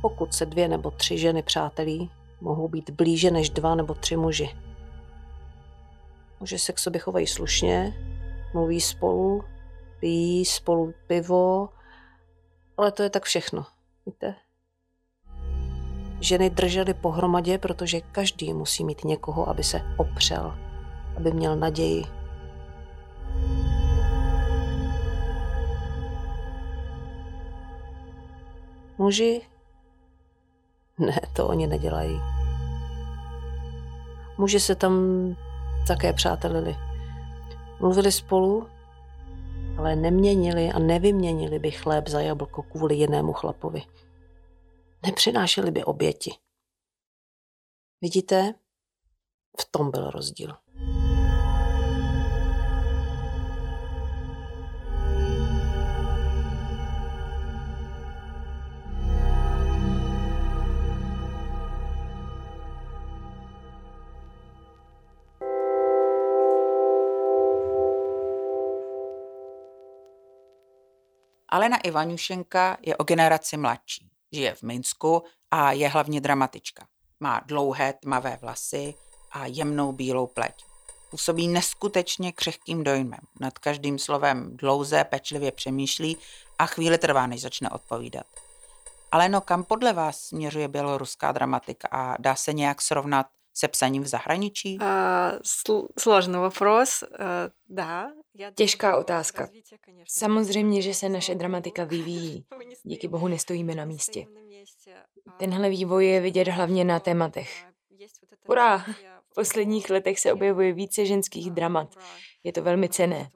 Pokud 0.00 0.34
se 0.34 0.46
dvě 0.46 0.68
nebo 0.68 0.90
tři 0.90 1.18
ženy 1.18 1.42
přátelí, 1.42 2.10
mohou 2.40 2.68
být 2.68 2.90
blíže 2.90 3.30
než 3.30 3.50
dva 3.50 3.74
nebo 3.74 3.94
tři 3.94 4.16
muži. 4.16 4.56
Muži 6.40 6.58
se 6.58 6.72
k 6.72 6.78
sobě 6.78 7.00
chovají 7.00 7.26
slušně, 7.26 7.94
mluví 8.54 8.80
spolu, 8.80 9.44
pijí 10.00 10.44
spolu 10.44 10.92
pivo, 11.06 11.68
ale 12.76 12.92
to 12.92 13.02
je 13.02 13.10
tak 13.10 13.24
všechno, 13.24 13.66
víte? 14.06 14.34
Ženy 16.20 16.50
držely 16.50 16.94
pohromadě, 16.94 17.58
protože 17.58 18.00
každý 18.00 18.52
musí 18.52 18.84
mít 18.84 19.04
někoho, 19.04 19.48
aby 19.48 19.64
se 19.64 19.82
opřel, 19.96 20.58
aby 21.16 21.32
měl 21.32 21.56
naději. 21.56 22.04
Muži? 28.98 29.48
Ne, 30.98 31.20
to 31.36 31.48
oni 31.48 31.66
nedělají. 31.66 32.20
Muži 34.38 34.60
se 34.60 34.74
tam 34.74 34.94
také 35.86 36.12
přátelili. 36.12 36.76
Mluvili 37.80 38.12
spolu, 38.12 38.68
ale 39.78 39.96
neměnili 39.96 40.72
a 40.72 40.78
nevyměnili 40.78 41.58
by 41.58 41.70
chléb 41.70 42.08
za 42.08 42.20
jablko 42.20 42.62
kvůli 42.62 42.94
jinému 42.94 43.32
chlapovi. 43.32 43.82
Nepřinášeli 45.06 45.70
by 45.70 45.84
oběti. 45.84 46.30
Vidíte? 48.02 48.54
V 49.60 49.70
tom 49.70 49.90
byl 49.90 50.10
rozdíl. 50.10 50.56
Alena 71.48 71.76
Ivanušenka 71.76 72.76
je 72.82 72.96
o 72.96 73.04
generaci 73.04 73.56
mladší. 73.56 74.10
Žije 74.32 74.54
v 74.54 74.62
Minsku 74.62 75.22
a 75.50 75.72
je 75.72 75.88
hlavně 75.88 76.20
dramatička. 76.20 76.86
Má 77.20 77.40
dlouhé 77.46 77.92
tmavé 77.92 78.38
vlasy 78.40 78.94
a 79.32 79.46
jemnou 79.46 79.92
bílou 79.92 80.26
pleť. 80.26 80.64
Působí 81.10 81.48
neskutečně 81.48 82.32
křehkým 82.32 82.84
dojmem. 82.84 83.20
Nad 83.40 83.58
každým 83.58 83.98
slovem 83.98 84.56
dlouze, 84.56 85.04
pečlivě 85.04 85.52
přemýšlí 85.52 86.16
a 86.58 86.66
chvíli 86.66 86.98
trvá, 86.98 87.26
než 87.26 87.40
začne 87.40 87.70
odpovídat. 87.70 88.26
Ale 89.12 89.28
no, 89.28 89.40
kam 89.40 89.64
podle 89.64 89.92
vás 89.92 90.20
směřuje 90.20 90.68
běloruská 90.68 91.32
dramatika 91.32 91.88
a 91.90 92.16
dá 92.18 92.34
se 92.34 92.52
nějak 92.52 92.82
srovnat 92.82 93.26
se 93.55 93.67
psaním 93.67 94.03
v 94.03 94.07
zahraničí? 94.07 94.77
Uh, 94.81 95.77
sложный 95.99 96.39
вопрос, 96.39 97.03
uh, 97.03 97.17
да. 97.69 98.11
Těžká 98.55 98.97
otázka. 98.97 99.49
Samozřejmě, 100.07 100.81
že 100.81 100.93
se 100.93 101.09
naše 101.09 101.35
dramatika 101.35 101.83
vyvíjí. 101.83 102.45
Díky 102.83 103.07
bohu 103.07 103.27
nestojíme 103.27 103.75
na 103.75 103.85
místě. 103.85 104.25
Tenhle 105.37 105.69
vývoj 105.69 106.05
je 106.05 106.21
vidět 106.21 106.47
hlavně 106.47 106.83
na 106.83 106.99
tématech. 106.99 107.65
Ura! 108.47 108.77
V 109.31 109.33
posledních 109.35 109.89
letech 109.89 110.19
se 110.19 110.33
objevuje 110.33 110.73
více 110.73 111.05
ženských 111.05 111.51
dramat. 111.51 111.95
Je 112.43 112.53
to 112.53 112.61
velmi 112.61 112.89
cené. 112.89 113.31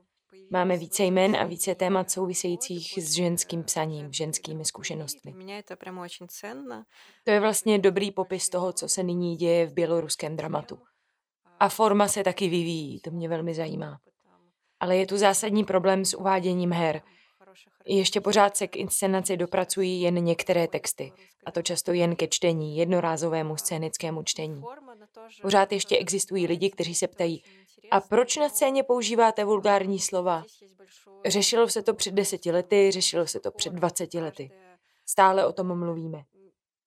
Máme 0.53 0.77
více 0.77 1.05
jmen 1.05 1.37
a 1.37 1.45
více 1.45 1.75
témat 1.75 2.11
souvisejících 2.11 2.99
s 3.03 3.13
ženským 3.13 3.65
psaním, 3.65 4.13
ženskými 4.13 4.65
zkušenostmi. 4.65 5.33
To 7.25 7.31
je 7.31 7.41
vlastně 7.41 7.79
dobrý 7.79 8.11
popis 8.11 8.49
toho, 8.49 8.73
co 8.73 8.89
se 8.89 9.03
nyní 9.03 9.37
děje 9.37 9.67
v 9.67 9.73
běloruském 9.73 10.37
dramatu. 10.37 10.79
A 11.61 11.69
forma 11.69 12.09
se 12.09 12.25
taky 12.25 12.49
vyvíjí, 12.49 13.01
to 13.01 13.11
mě 13.11 13.29
velmi 13.29 13.55
zajímá. 13.55 13.99
Ale 14.81 14.97
je 14.97 15.07
tu 15.07 15.17
zásadní 15.17 15.65
problém 15.65 16.05
s 16.05 16.15
uváděním 16.15 16.73
her. 16.73 17.03
Ještě 17.87 18.21
pořád 18.21 18.57
se 18.57 18.67
k 18.67 18.77
inscenaci 18.77 19.37
dopracují 19.37 20.01
jen 20.03 20.15
některé 20.15 20.69
texty, 20.69 21.13
a 21.47 21.51
to 21.51 21.63
často 21.63 21.93
jen 21.93 22.17
ke 22.17 22.29
čtení, 22.29 22.77
jednorázovému 22.77 23.57
scénickému 23.57 24.23
čtení. 24.23 24.63
Pořád 25.43 25.73
ještě 25.73 25.97
existují 25.97 26.47
lidi, 26.47 26.71
kteří 26.71 26.95
se 26.95 27.09
ptají, 27.09 27.43
a 27.91 28.01
proč 28.01 28.37
na 28.37 28.49
scéně 28.49 28.83
používáte 28.83 29.45
vulgární 29.45 29.99
slova? 29.99 30.45
Řešilo 31.27 31.69
se 31.69 31.83
to 31.83 31.95
před 31.95 32.15
deseti 32.15 32.53
lety, 32.53 32.91
řešilo 32.91 33.27
se 33.27 33.41
to 33.41 33.51
před 33.51 33.73
dvaceti 33.73 34.21
lety. 34.21 34.51
Stále 35.07 35.47
o 35.47 35.53
tom 35.53 35.79
mluvíme. 35.79 36.23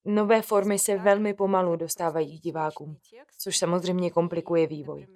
Nové 0.04 0.42
formy 0.42 0.78
se 0.78 0.98
velmi 0.98 1.34
pomalu 1.34 1.76
dostávají 1.76 2.38
k 2.38 2.42
divákům, 2.42 2.96
což 3.38 3.58
samozřejmě 3.58 4.10
komplikuje 4.10 4.66
vývoj. 4.66 5.06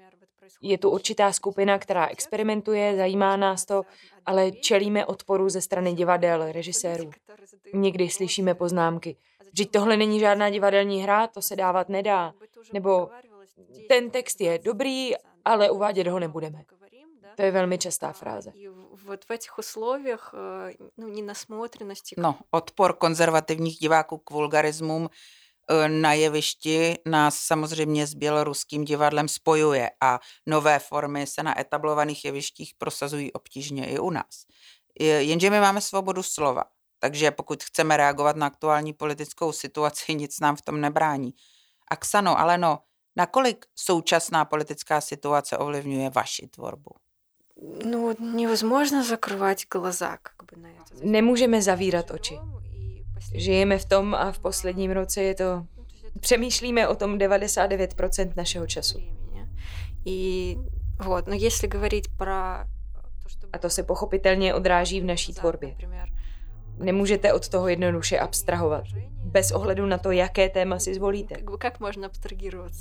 Je 0.63 0.79
tu 0.79 0.91
určitá 0.91 1.33
skupina, 1.33 1.79
která 1.79 2.07
experimentuje, 2.07 2.97
zajímá 2.97 3.37
nás 3.37 3.65
to, 3.65 3.83
ale 4.27 4.51
čelíme 4.53 5.07
odporu 5.07 5.49
ze 5.49 5.61
strany 5.61 5.93
divadel, 5.93 6.53
režisérů. 6.53 7.11
Někdy 7.75 8.09
slyšíme 8.09 8.55
poznámky. 8.55 9.17
Vždyť 9.53 9.71
tohle 9.71 9.97
není 9.97 10.21
žádná 10.21 10.51
divadelní 10.51 11.03
hra, 11.03 11.27
to 11.27 11.43
se 11.43 11.57
dávat 11.57 11.89
nedá. 11.89 12.33
Nebo 12.73 13.09
ten 13.89 14.11
text 14.11 14.41
je 14.41 14.59
dobrý, 14.59 15.13
ale 15.45 15.71
uvádět 15.71 16.07
ho 16.07 16.19
nebudeme. 16.19 16.65
To 17.37 17.43
je 17.43 17.51
velmi 17.51 17.79
častá 17.79 18.13
fráze. 18.13 18.53
No, 22.17 22.39
odpor 22.51 22.93
konzervativních 22.93 23.77
diváků 23.77 24.19
k 24.19 24.31
vulgarismům 24.31 25.09
na 25.88 26.14
jevišti 26.14 26.98
nás 27.06 27.40
samozřejmě 27.40 28.08
s 28.08 28.14
běloruským 28.14 28.86
divadlem 28.86 29.28
spojuje 29.28 29.92
a 30.02 30.20
nové 30.46 30.80
formy 30.80 31.28
se 31.28 31.44
na 31.44 31.60
etablovaných 31.60 32.26
jevištích 32.26 32.74
prosazují 32.78 33.34
obtížně 33.34 33.86
i 33.90 34.00
u 34.00 34.10
nás. 34.10 34.46
Jenže 35.00 35.50
my 35.50 35.60
máme 35.60 35.82
svobodu 35.82 36.24
slova, 36.24 36.64
takže 37.00 37.32
pokud 37.32 37.64
chceme 37.64 37.98
reagovat 37.98 38.36
na 38.36 38.48
aktuální 38.48 38.94
politickou 38.94 39.52
situaci, 39.52 40.16
nic 40.16 40.40
nám 40.40 40.56
v 40.56 40.62
tom 40.62 40.82
nebrání. 40.82 41.34
Aksano, 41.92 42.40
Aleno, 42.40 42.80
nakolik 43.16 43.66
současná 43.76 44.46
politická 44.46 45.02
situace 45.02 45.58
ovlivňuje 45.58 46.10
vaši 46.10 46.48
tvorbu? 46.48 46.92
No, 47.86 48.14
невозможно 48.20 49.04
закрывать 49.04 49.68
глаза 49.70 50.18
как 50.18 50.44
бы 50.44 50.58
на 50.58 50.68
это. 50.68 50.96
Nemůžeme 51.04 51.62
zavírat 51.62 52.12
oči. 52.12 52.40
Žijeme 53.34 53.78
v 53.78 53.86
tom 53.86 54.16
a 54.16 54.32
v 54.32 54.40
posledním 54.40 54.92
roce 54.92 55.24
je 55.24 55.36
to... 55.36 55.66
Přemýšlíme 56.20 56.88
o 56.88 56.96
tom 56.96 57.18
99% 57.18 58.34
našeho 58.36 58.68
času. 58.68 59.00
И 60.06 60.58
вот, 61.06 61.28
но 61.28 61.34
если 61.34 61.68
говорить 61.68 62.08
про 62.18 62.66
A 63.54 63.58
to 63.58 63.70
se 63.70 63.84
pochopitelně 63.84 64.54
odráží 64.54 65.02
v 65.02 65.06
naší 65.06 65.34
tvorbě. 65.34 65.76
Nemůžete 66.78 67.34
od 67.34 67.50
toho 67.50 67.68
jednoduše 67.68 68.20
abstrahovat, 68.20 68.84
bez 69.18 69.52
ohledu 69.52 69.86
na 69.86 69.98
to, 69.98 70.12
jaké 70.12 70.50
téma 70.50 70.80
si 70.80 70.94
zvolíte. 70.94 71.36
Jak 71.64 71.80
možná 71.80 72.06
abstrahovat? 72.06 72.72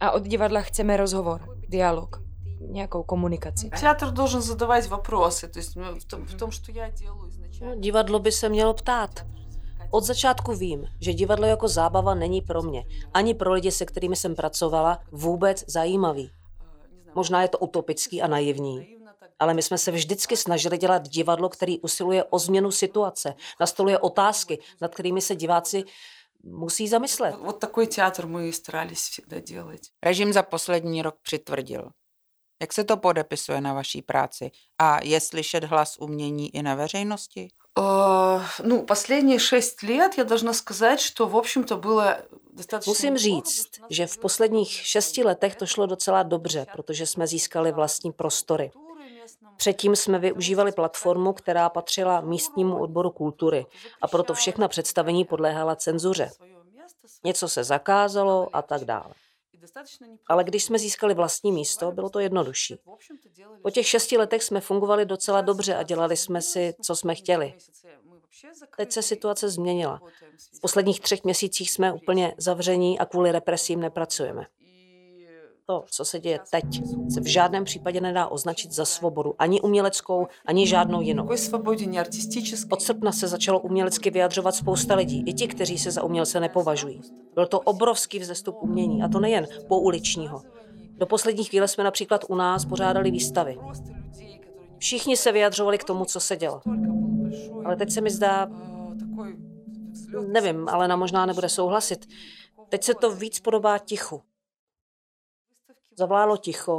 A 0.00 0.10
od 0.10 0.22
divadla 0.22 0.60
chceme 0.60 0.96
rozhovor, 0.96 1.58
dialog, 1.68 2.22
nějakou 2.60 3.02
komunikaci. 3.02 3.70
Театр 3.80 4.10
должен 4.10 4.42
задавать 4.42 4.88
вопросы, 4.88 5.48
то 5.48 5.58
есть 5.58 5.76
в 5.76 6.04
том, 6.06 6.26
v 6.26 6.34
tom, 6.34 6.50
что 6.50 6.72
я 6.72 6.90
делаю 6.90 7.32
No, 7.60 7.74
divadlo 7.76 8.18
by 8.18 8.32
se 8.32 8.48
mělo 8.48 8.74
ptát. 8.74 9.26
Od 9.90 10.04
začátku 10.04 10.52
vím, 10.52 10.86
že 11.00 11.12
divadlo 11.12 11.46
jako 11.46 11.68
zábava 11.68 12.14
není 12.14 12.40
pro 12.40 12.62
mě, 12.62 12.84
ani 13.14 13.34
pro 13.34 13.52
lidi, 13.52 13.70
se 13.70 13.84
kterými 13.86 14.16
jsem 14.16 14.34
pracovala, 14.34 14.98
vůbec 15.12 15.64
zajímavý. 15.66 16.30
Možná 17.14 17.42
je 17.42 17.48
to 17.48 17.58
utopický 17.58 18.22
a 18.22 18.26
naivní, 18.26 18.96
ale 19.38 19.54
my 19.54 19.62
jsme 19.62 19.78
se 19.78 19.90
vždycky 19.90 20.36
snažili 20.36 20.78
dělat 20.78 21.08
divadlo, 21.08 21.48
který 21.48 21.80
usiluje 21.80 22.24
o 22.24 22.38
změnu 22.38 22.70
situace, 22.70 23.34
nastoluje 23.60 23.98
otázky, 23.98 24.58
nad 24.80 24.94
kterými 24.94 25.20
se 25.20 25.36
diváci 25.36 25.84
musí 26.44 26.88
zamyslet. 26.88 27.34
Вот 27.36 27.58
такой 27.58 27.86
театр 27.86 28.26
мы 28.26 28.52
старались 28.52 29.08
всегда 29.08 29.40
делать. 29.40 29.90
Režim 30.02 30.32
za 30.32 30.42
poslední 30.42 31.02
rok 31.02 31.14
přitvrdil. 31.22 31.90
Jak 32.62 32.72
se 32.72 32.84
to 32.84 32.96
podepisuje 32.96 33.60
na 33.60 33.74
vaší 33.74 34.02
práci? 34.02 34.50
A 34.78 35.04
je 35.04 35.20
slyšet 35.20 35.64
hlas 35.64 35.96
umění 35.98 36.56
i 36.56 36.62
na 36.62 36.74
veřejnosti? 36.74 37.48
Э, 37.78 38.22
Ну, 38.64 38.82
последние 38.82 39.38
шесть 39.38 39.82
лет 39.82 40.18
я 40.18 40.24
должна 40.24 40.52
сказать, 40.52 41.00
что, 41.00 41.26
в 41.26 41.36
общем-то, 41.36 41.76
было 41.76 42.16
достаточно... 42.52 42.90
Musím 42.90 43.14
неплохо, 43.14 43.22
říct, 43.24 43.64
потому 43.64 43.70
что 43.70 43.80
у 43.80 43.82
нас 43.82 43.96
že 43.96 44.06
v 44.06 44.10
были 44.16 44.22
posledních 44.22 44.68
такие 44.68 44.84
šesti 44.84 45.24
letech 45.24 45.56
to 45.56 45.66
šlo 45.66 45.86
docela 45.86 46.22
dobře, 46.22 46.66
protože 46.72 47.06
jsme 47.06 47.26
získali 47.26 47.72
vlastní 47.72 48.12
prostory. 48.12 48.70
Předtím 49.56 49.96
jsme 49.96 50.18
využívali 50.18 50.72
platformu, 50.72 51.32
která 51.32 51.68
patřila 51.68 52.20
místnímu 52.20 52.80
odboru 52.80 53.10
kultury 53.10 53.66
a 54.02 54.08
proto 54.08 54.34
všechna 54.34 54.68
představení 54.68 55.24
podléhala 55.24 55.76
cenzuře. 55.76 56.30
Něco 57.24 57.48
se 57.48 57.64
zakázalo 57.64 58.48
a 58.52 58.62
tak 58.62 58.84
dále. 58.84 59.14
Ale 60.27 60.43
když 60.43 60.63
jsme 60.63 60.79
získali 60.79 61.13
vlastní 61.13 61.51
místo, 61.51 61.91
bylo 61.91 62.09
to 62.09 62.19
jednodušší. 62.19 62.79
Po 63.61 63.69
těch 63.69 63.87
šesti 63.87 64.17
letech 64.17 64.43
jsme 64.43 64.61
fungovali 64.61 65.05
docela 65.05 65.41
dobře 65.41 65.75
a 65.75 65.83
dělali 65.83 66.17
jsme 66.17 66.41
si, 66.41 66.73
co 66.81 66.95
jsme 66.95 67.15
chtěli. 67.15 67.53
Teď 68.77 68.91
se 68.91 69.01
situace 69.01 69.49
změnila. 69.49 70.01
V 70.53 70.61
posledních 70.61 71.01
třech 71.01 71.23
měsících 71.23 71.71
jsme 71.71 71.93
úplně 71.93 72.35
zavření 72.37 72.99
a 72.99 73.05
kvůli 73.05 73.31
represím 73.31 73.79
nepracujeme. 73.79 74.45
To, 75.69 75.83
co 75.91 76.05
se 76.05 76.19
děje 76.19 76.39
teď, 76.51 76.65
se 77.09 77.21
v 77.21 77.25
žádném 77.25 77.63
případě 77.63 78.01
nedá 78.01 78.27
označit 78.27 78.71
za 78.71 78.85
svobodu, 78.85 79.35
ani 79.39 79.61
uměleckou, 79.61 80.27
ani 80.45 80.67
žádnou 80.67 81.01
jinou. 81.01 81.29
Od 82.69 82.81
srpna 82.81 83.11
se 83.11 83.27
začalo 83.27 83.59
umělecky 83.59 84.09
vyjadřovat 84.09 84.55
spousta 84.55 84.95
lidí, 84.95 85.23
i 85.25 85.33
ti, 85.33 85.47
kteří 85.47 85.77
se 85.77 85.91
za 85.91 86.03
umělce 86.03 86.39
nepovažují. 86.39 87.01
Byl 87.35 87.47
to 87.47 87.59
obrovský 87.59 88.19
vzestup 88.19 88.55
umění, 88.61 89.03
a 89.03 89.07
to 89.07 89.19
nejen 89.19 89.47
pouličního. 89.67 90.41
Do 90.97 91.05
poslední 91.05 91.43
chvíle 91.43 91.67
jsme 91.67 91.83
například 91.83 92.25
u 92.29 92.35
nás 92.35 92.65
pořádali 92.65 93.11
výstavy. 93.11 93.57
Všichni 94.77 95.17
se 95.17 95.31
vyjadřovali 95.31 95.77
k 95.77 95.83
tomu, 95.83 96.05
co 96.05 96.19
se 96.19 96.35
dělo. 96.35 96.61
Ale 97.65 97.75
teď 97.75 97.91
se 97.91 98.01
mi 98.01 98.09
zdá, 98.09 98.47
nevím, 100.27 100.69
ale 100.69 100.87
na 100.87 100.95
možná 100.95 101.25
nebude 101.25 101.49
souhlasit. 101.49 102.05
Teď 102.69 102.83
se 102.83 102.93
to 102.93 103.15
víc 103.15 103.39
podobá 103.39 103.77
tichu. 103.77 104.21
Zavlálo 105.99 106.37
ticho 106.37 106.77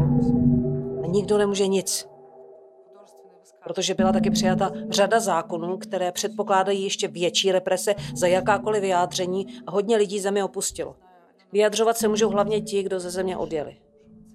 a 1.03 1.07
nikdo 1.07 1.39
nemůže 1.39 1.67
nic. 1.67 2.09
Protože 3.65 3.95
byla 3.95 4.13
taky 4.13 4.31
přijata 4.31 4.73
řada 4.91 5.21
zákonů, 5.21 5.79
které 5.79 6.13
předpokládají 6.13 6.83
ještě 6.83 7.09
větší 7.09 7.53
represe 7.53 7.95
za 8.15 8.27
jakákoliv 8.27 8.83
vyjádření 8.83 9.47
a 9.67 9.71
hodně 9.71 9.97
lidí 9.97 10.21
zemi 10.21 10.43
opustilo. 10.43 10.97
Vyjadřovat 11.53 11.97
se 11.97 12.09
můžou 12.09 12.29
hlavně 12.29 12.61
ti, 12.61 12.83
kdo 12.83 13.01
ze 13.01 13.11
země 13.11 13.37
odjeli. 13.37 13.77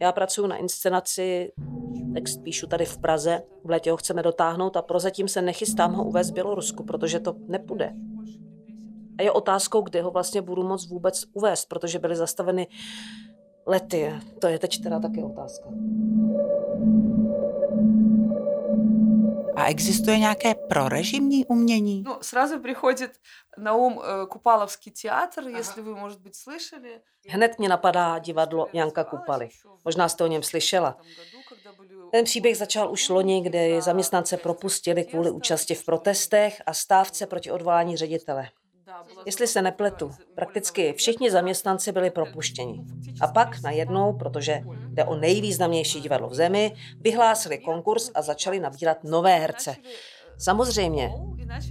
Já 0.02 0.12
pracuji 0.12 0.48
na 0.48 0.56
inscenaci, 0.56 1.52
text 2.14 2.38
píšu 2.44 2.68
tady 2.68 2.86
v 2.86 2.98
Praze, 2.98 3.44
v 3.64 3.70
létě 3.70 3.92
ho 3.92 3.98
chceme 3.98 4.24
dotáhnout 4.24 4.78
a 4.78 4.82
prozatím 4.82 5.28
se 5.28 5.42
nechystám 5.42 5.94
ho 5.94 6.04
uvést 6.04 6.30
v 6.30 6.34
Bělorusku, 6.34 6.84
protože 6.84 7.20
to 7.20 7.36
nepůjde. 7.48 7.94
A 9.18 9.22
je 9.22 9.32
otázkou, 9.32 9.82
kdy 9.82 10.02
ho 10.02 10.12
vlastně 10.12 10.42
budu 10.42 10.64
moc 10.64 10.88
vůbec 10.88 11.24
uvést, 11.34 11.66
protože 11.66 12.00
byly 12.00 12.16
zastaveny 12.16 12.68
lety. 13.67 14.15
To 14.41 14.47
je 14.47 14.59
teď 14.59 14.83
teda 14.83 15.01
taky 15.01 15.23
otázka. 15.23 15.69
A 19.57 19.67
existuje 19.67 20.19
nějaké 20.19 20.55
prorežimní 20.55 21.47
umění? 21.47 22.03
Ну, 22.07 22.17
сразу 22.21 22.61
приходит 22.61 23.11
на 23.57 23.75
ум 23.75 24.01
э, 24.01 24.27
Купаловский 24.27 24.93
театр, 24.93 25.49
если 25.49 25.83
вы, 25.83 25.97
может 25.97 26.21
быть, 26.21 26.35
слышали. 26.37 27.01
Hned 27.29 27.59
mě 27.59 27.69
napadá 27.69 28.19
divadlo 28.19 28.67
Janka 28.73 29.05
Kupaly. 29.05 29.49
Možná 29.85 30.09
jste 30.09 30.25
o 30.25 30.27
něm 30.27 30.43
slyšela. 30.43 30.97
Ten 32.13 32.25
příběh 32.25 32.57
začal 32.57 32.93
už 32.93 33.09
loni, 33.09 33.41
kdy 33.41 33.81
zaměstnance 33.81 34.37
propustili 34.37 35.05
kvůli 35.05 35.31
účasti 35.31 35.75
v 35.75 35.85
protestech 35.85 36.63
a 36.67 36.75
stávce 36.75 37.27
proti 37.27 37.51
odvolání 37.51 37.97
ředitele. 37.97 38.49
Jestli 39.26 39.48
se 39.48 39.62
nepletu, 39.62 40.12
prakticky 40.36 40.94
všichni 40.94 41.32
zaměstnanci 41.32 41.92
byli 41.92 42.10
propuštěni. 42.10 42.86
A 43.22 43.28
pak 43.28 43.62
najednou, 43.62 44.14
protože 44.14 44.62
jde 44.90 45.06
o 45.06 45.16
nejvýznamnější 45.16 46.02
divadlo 46.02 46.30
v 46.30 46.34
zemi, 46.34 46.76
vyhlásili 47.00 47.58
konkurs 47.58 48.12
a 48.16 48.22
začali 48.22 48.60
nabírat 48.60 49.04
nové 49.04 49.40
herce. 49.40 49.76
Samozřejmě, 50.38 51.12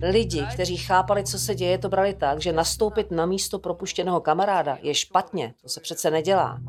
lidi, 0.03 0.47
kteří 0.55 0.77
chápali, 0.77 1.25
co 1.25 1.39
se 1.39 1.55
děje, 1.55 1.79
to 1.79 1.89
brali 1.89 2.15
tak, 2.15 2.41
že 2.41 2.53
nastoupit 2.53 3.11
na 3.11 3.27
místo 3.27 3.59
propuštěného 3.59 4.21
kamaráda 4.21 4.79
je 4.83 4.95
špatně, 4.95 5.55
to 5.63 5.69
se 5.69 5.81
přece 5.81 6.11
nedělá. 6.11 6.61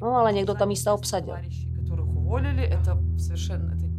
No 0.00 0.14
ale 0.16 0.32
někdo 0.32 0.54
ta 0.54 0.64
místa 0.64 0.94
obsadil. 0.94 1.34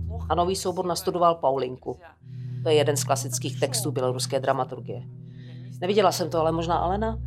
No. 0.08 0.20
A 0.30 0.36
nový 0.36 0.56
soubor 0.56 0.86
nastudoval 0.86 1.36
Paulinku. 1.36 2.00
To 2.66 2.70
je 2.70 2.76
jeden 2.76 2.98
z 2.98 3.04
klasických 3.04 3.60
textů 3.60 3.92
běloruské 3.92 4.40
dramaturgie. 4.40 5.02
Neviděla 5.82 6.12
jsem 6.12 6.30
to, 6.30 6.40
ale 6.40 6.52
možná 6.52 6.78
Alena? 6.78 7.20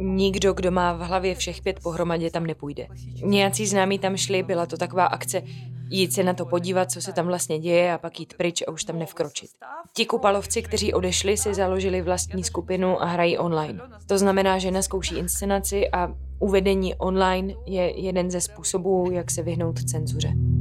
Nikdo, 0.00 0.52
kdo 0.52 0.70
má 0.70 0.92
v 0.92 1.00
hlavě 1.00 1.34
všech 1.34 1.62
pět 1.62 1.80
pohromadě, 1.82 2.30
tam 2.30 2.46
nepůjde. 2.46 2.86
Nějací 3.22 3.66
známí 3.66 3.98
tam 3.98 4.16
šli, 4.16 4.42
byla 4.42 4.66
to 4.66 4.76
taková 4.76 5.06
akce 5.06 5.42
jít 5.90 6.12
se 6.12 6.22
na 6.22 6.34
to 6.34 6.46
podívat, 6.46 6.90
co 6.90 7.00
se 7.00 7.12
tam 7.12 7.26
vlastně 7.26 7.58
děje 7.58 7.92
a 7.92 7.98
pak 7.98 8.20
jít 8.20 8.34
pryč 8.34 8.62
a 8.62 8.70
už 8.70 8.84
tam 8.84 8.98
nevkročit. 8.98 9.50
Ti 9.92 10.06
kupalovci, 10.06 10.62
kteří 10.62 10.94
odešli, 10.94 11.36
si 11.36 11.54
založili 11.54 12.02
vlastní 12.02 12.44
skupinu 12.44 13.02
a 13.02 13.06
hrají 13.06 13.38
online. 13.38 13.80
To 14.06 14.18
znamená, 14.18 14.58
že 14.58 14.70
naskouší 14.70 15.14
inscenaci 15.18 15.90
a 15.90 16.14
uvedení 16.38 16.94
online 16.94 17.54
je 17.66 18.00
jeden 18.00 18.30
ze 18.30 18.40
způsobů, 18.40 19.10
jak 19.10 19.30
se 19.30 19.42
vyhnout 19.42 19.78
cenzuře. 19.78 20.55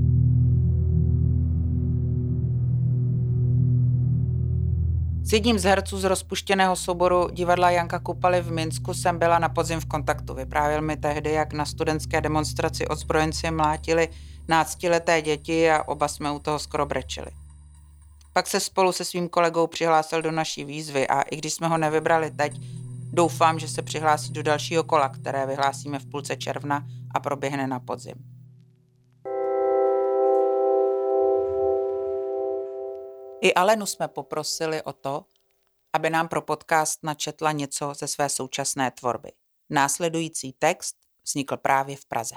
S 5.25 5.33
jedním 5.33 5.59
z 5.59 5.63
herců 5.63 5.97
z 5.97 6.03
rozpuštěného 6.03 6.75
souboru 6.75 7.29
divadla 7.31 7.69
Janka 7.69 7.99
Kupaly 7.99 8.41
v 8.41 8.51
Minsku 8.51 8.93
jsem 8.93 9.19
byla 9.19 9.39
na 9.39 9.49
podzim 9.49 9.79
v 9.79 9.85
kontaktu. 9.85 10.33
Vyprávěl 10.33 10.81
mi 10.81 10.97
tehdy, 10.97 11.31
jak 11.31 11.53
na 11.53 11.65
studentské 11.65 12.21
demonstraci 12.21 12.88
odzbrojenci 12.88 13.51
mlátili 13.51 14.09
náctileté 14.47 15.21
děti 15.21 15.71
a 15.71 15.83
oba 15.83 16.07
jsme 16.07 16.31
u 16.31 16.39
toho 16.39 16.59
skoro 16.59 16.85
brečeli. 16.85 17.31
Pak 18.33 18.47
se 18.47 18.59
spolu 18.59 18.91
se 18.91 19.05
svým 19.05 19.29
kolegou 19.29 19.67
přihlásil 19.67 20.21
do 20.21 20.31
naší 20.31 20.65
výzvy 20.65 21.07
a 21.07 21.21
i 21.21 21.35
když 21.35 21.53
jsme 21.53 21.67
ho 21.67 21.77
nevybrali 21.77 22.31
teď, 22.31 22.61
doufám, 23.13 23.59
že 23.59 23.67
se 23.67 23.81
přihlásí 23.81 24.33
do 24.33 24.43
dalšího 24.43 24.83
kola, 24.83 25.09
které 25.09 25.45
vyhlásíme 25.45 25.99
v 25.99 26.05
půlce 26.05 26.35
června 26.35 26.85
a 27.11 27.19
proběhne 27.19 27.67
na 27.67 27.79
podzim. 27.79 28.35
I 33.44 33.55
Alenu 33.55 33.87
jsme 33.87 34.09
poprosili 34.09 34.83
o 34.83 34.92
to, 34.92 35.24
aby 35.92 36.11
nám 36.11 36.29
pro 36.29 36.42
podcast 36.42 37.03
načetla 37.03 37.53
něco 37.53 37.94
ze 37.94 38.09
své 38.09 38.29
současné 38.29 38.90
tvorby. 38.90 39.33
Následující 39.70 40.53
text 40.59 40.96
vznikl 41.24 41.57
právě 41.57 41.96
v 41.96 42.07
Praze. 42.07 42.35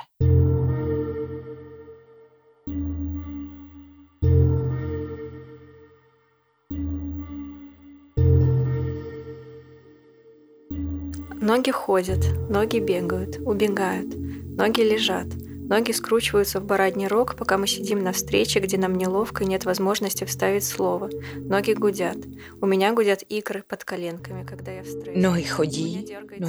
Ноги 11.44 11.72
ходят, 11.72 12.20
ноги 12.50 12.80
бегают, 12.80 13.36
убегают, 13.46 14.16
ноги 14.58 14.84
лежат, 14.84 15.28
ноги 15.69 15.93
скручиваются 15.93 16.61
в 16.61 16.65
барадний 16.65 17.07
рог, 17.07 17.37
пока 17.37 17.59
мы 17.59 17.67
сидим 17.67 18.03
на 18.03 18.13
встрече, 18.13 18.61
где 18.61 18.79
нам 18.79 18.95
неловко 18.95 19.45
и 19.45 19.47
нет 19.47 19.65
возможности 19.65 20.25
вставить 20.25 20.65
слово. 20.65 21.11
Ноги 21.37 21.73
гудят. 21.73 22.17
У 22.61 22.67
меня 22.67 22.93
гудят 22.93 23.23
икры 23.29 23.63
под 23.63 23.85
коленками, 23.85 24.45
когда 24.45 24.73
я 24.73 24.83
в 24.83 24.87
стрессе. 24.87 25.21
Nohy 25.21 25.45
У 25.45 25.57
chodí, 25.57 25.97
меня 25.97 26.03
дергается 26.03 26.49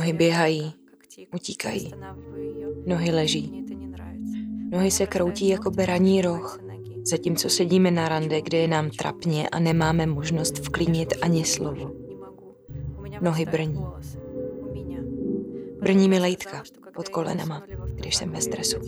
nohy 2.85 3.11
leží. 3.11 3.65
Nohy 4.71 4.91
se 4.91 5.07
kroutí 5.07 5.47
jako 5.47 5.71
beraní 5.71 6.21
roh. 6.21 6.59
Zatímco 7.03 7.49
sedíme 7.49 7.91
na 7.91 8.09
rande, 8.09 8.41
kde 8.41 8.57
je 8.57 8.67
nám 8.67 8.89
trapně 8.89 9.49
a 9.49 9.59
nemáme 9.59 10.05
možnost 10.05 10.57
vklínit 10.57 11.13
ani 11.21 11.45
slovo. 11.45 11.91
Nohy 13.21 13.45
brní. 13.45 13.85
Brní 15.81 16.09
mi 16.09 16.19
lejtka 16.19 16.63
pod 16.95 17.09
kolenama, 17.09 17.63
když 17.95 18.15
jsem 18.15 18.31
ve 18.31 18.41
stresu. 18.41 18.79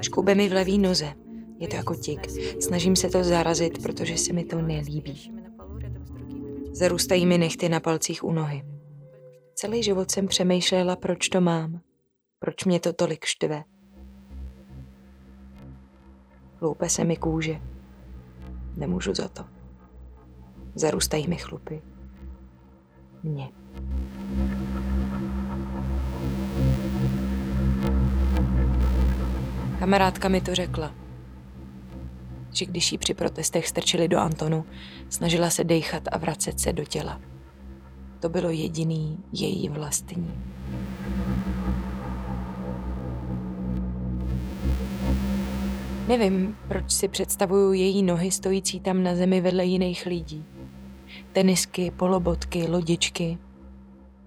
Škube 0.00 0.34
mi 0.34 0.48
v 0.48 0.52
levý 0.52 0.78
noze. 0.78 1.12
Je 1.58 1.68
to 1.68 1.76
jako 1.76 1.94
tik. 1.94 2.30
Snažím 2.62 2.96
se 2.96 3.08
to 3.08 3.24
zarazit, 3.24 3.82
protože 3.82 4.18
se 4.18 4.32
mi 4.32 4.44
to 4.44 4.62
nelíbí. 4.62 5.32
Zarůstají 6.72 7.26
mi 7.26 7.38
nechty 7.38 7.68
na 7.68 7.80
palcích 7.80 8.24
u 8.24 8.32
nohy. 8.32 8.64
Celý 9.54 9.82
život 9.82 10.10
jsem 10.10 10.28
přemýšlela, 10.28 10.96
proč 10.96 11.28
to 11.28 11.40
mám. 11.40 11.80
Proč 12.38 12.64
mě 12.64 12.80
to 12.80 12.92
tolik 12.92 13.24
štve. 13.24 13.64
Loupe 16.60 16.88
se 16.88 17.04
mi 17.04 17.16
kůže. 17.16 17.60
Nemůžu 18.76 19.14
za 19.14 19.28
to. 19.28 19.44
Zarůstají 20.74 21.28
mi 21.28 21.36
chlupy. 21.36 21.82
Mně. 23.22 23.61
Kamarádka 29.82 30.28
mi 30.28 30.40
to 30.40 30.54
řekla, 30.54 30.94
že 32.52 32.66
když 32.66 32.92
ji 32.92 32.98
při 32.98 33.14
protestech 33.14 33.68
strčili 33.68 34.08
do 34.08 34.18
Antonu, 34.18 34.64
snažila 35.08 35.50
se 35.50 35.64
dejchat 35.64 36.02
a 36.12 36.18
vracet 36.18 36.60
se 36.60 36.72
do 36.72 36.84
těla. 36.84 37.20
To 38.20 38.28
bylo 38.28 38.50
jediný 38.50 39.18
její 39.32 39.68
vlastní. 39.68 40.34
Nevím, 46.08 46.56
proč 46.68 46.90
si 46.92 47.08
představuju 47.08 47.72
její 47.72 48.02
nohy 48.02 48.30
stojící 48.30 48.80
tam 48.80 49.02
na 49.02 49.14
zemi 49.14 49.40
vedle 49.40 49.64
jiných 49.64 50.06
lidí. 50.06 50.44
Tenisky, 51.32 51.90
polobotky, 51.90 52.66
lodičky. 52.66 53.38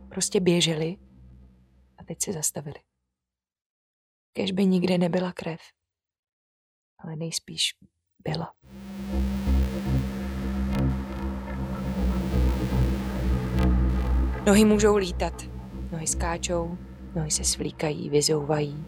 Prostě 0.09 0.39
běžely 0.39 0.97
a 1.97 2.03
teď 2.03 2.21
se 2.21 2.33
zastavili. 2.33 2.84
Kež 4.37 4.51
by 4.51 4.65
nikde 4.65 4.97
nebyla 4.97 5.31
krev. 5.31 5.59
Ale 6.99 7.15
nejspíš 7.15 7.63
byla. 8.23 8.53
Nohy 14.45 14.65
můžou 14.65 14.95
lítat, 14.95 15.43
nohy 15.91 16.07
skáčou, 16.07 16.77
nohy 17.15 17.31
se 17.31 17.43
svlíkají, 17.43 18.09
vyzouvají. 18.09 18.85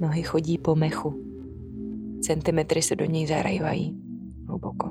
Nohy 0.00 0.22
chodí 0.22 0.58
po 0.58 0.74
mechu. 0.74 1.24
Centimetry 2.22 2.82
se 2.82 2.96
do 2.96 3.04
něj 3.04 3.26
zarajvají 3.26 4.02
hluboko. 4.46 4.90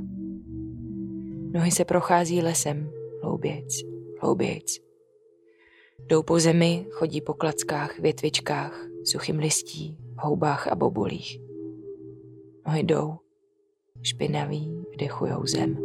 Nohy 1.51 1.71
se 1.71 1.85
prochází 1.85 2.41
lesem, 2.41 2.91
hlouběc, 3.23 3.73
hlouběc. 4.21 4.92
Jdou 5.99 6.23
po 6.23 6.39
zemi, 6.39 6.87
chodí 6.91 7.21
po 7.21 7.33
klackách, 7.33 7.99
větvičkách, 7.99 8.87
suchým 9.03 9.39
listí, 9.39 9.97
houbách 10.17 10.67
a 10.67 10.75
bobulích. 10.75 11.39
Nohy 12.67 12.83
jdou, 12.83 13.15
špinaví, 14.01 14.83
vdechujou 14.93 15.45
zem. 15.45 15.77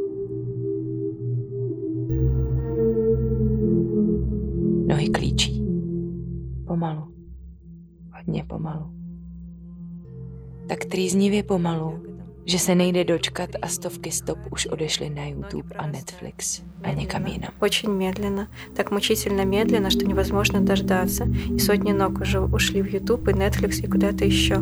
Nohy 4.86 5.08
klíčí. 5.08 5.64
Pomalu. 6.66 7.14
Hodně 8.16 8.44
pomalu. 8.44 8.86
Tak 10.68 10.84
trýznivě 10.84 11.42
pomalu, 11.42 12.07
že 12.47 12.59
se 12.59 12.75
nejde 12.75 13.03
dočkat 13.03 13.49
a 13.61 13.67
stovky 13.67 14.11
stop 14.11 14.39
už 14.51 14.65
odešly 14.65 15.09
na 15.09 15.25
YouTube 15.25 15.75
a 15.75 15.87
Netflix 15.87 16.63
а 16.83 16.91
někam 16.91 17.27
jinam. 17.27 17.51
Очень 17.59 17.91
медленно, 17.91 18.47
так 18.75 18.91
мучительно 18.91 19.45
медленно, 19.45 19.89
что 19.89 20.05
невозможно 20.05 20.61
дождаться. 20.61 21.27
И 21.55 21.59
сотни 21.59 21.91
ног 21.91 22.21
уже 22.21 22.39
ушли 22.39 22.81
в 22.81 22.87
YouTube 22.87 23.31
и 23.31 23.33
Netflix 23.33 23.83
и 23.83 23.87
куда-то 23.87 24.25
еще. 24.25 24.55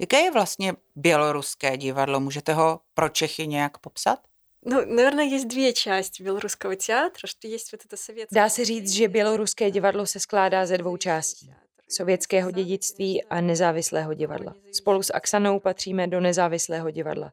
Jaké 0.00 0.20
je 0.20 0.30
vlastně 0.30 0.74
běloruské 0.96 1.76
divadlo? 1.76 2.20
Můžete 2.20 2.54
ho 2.54 2.80
pro 2.94 3.08
Čechy 3.08 3.46
nějak 3.46 3.78
popsat? 3.78 4.18
Ну, 4.64 4.84
наверное, 4.86 5.24
есть 5.24 5.48
две 5.48 5.72
части 5.72 6.22
белорусского 6.22 6.76
театра, 6.76 7.26
что 7.28 7.46
есть 7.48 7.72
вот 7.72 7.84
это 7.84 7.96
советské... 7.96 8.34
Dá 8.34 8.48
se 8.48 8.64
říct, 8.64 8.90
že 8.90 9.08
běloruské 9.08 9.70
divadlo 9.70 10.06
se 10.06 10.20
skládá 10.20 10.66
ze 10.66 10.78
dvou 10.78 10.96
částí. 10.96 11.52
Sovětského 11.88 12.50
dědictví 12.50 13.24
a 13.24 13.40
nezávislého 13.40 14.14
divadla. 14.14 14.54
Spolu 14.72 15.02
s 15.02 15.12
Aksanou 15.12 15.60
patříme 15.60 16.06
do 16.06 16.20
nezávislého 16.20 16.90
divadla. 16.90 17.32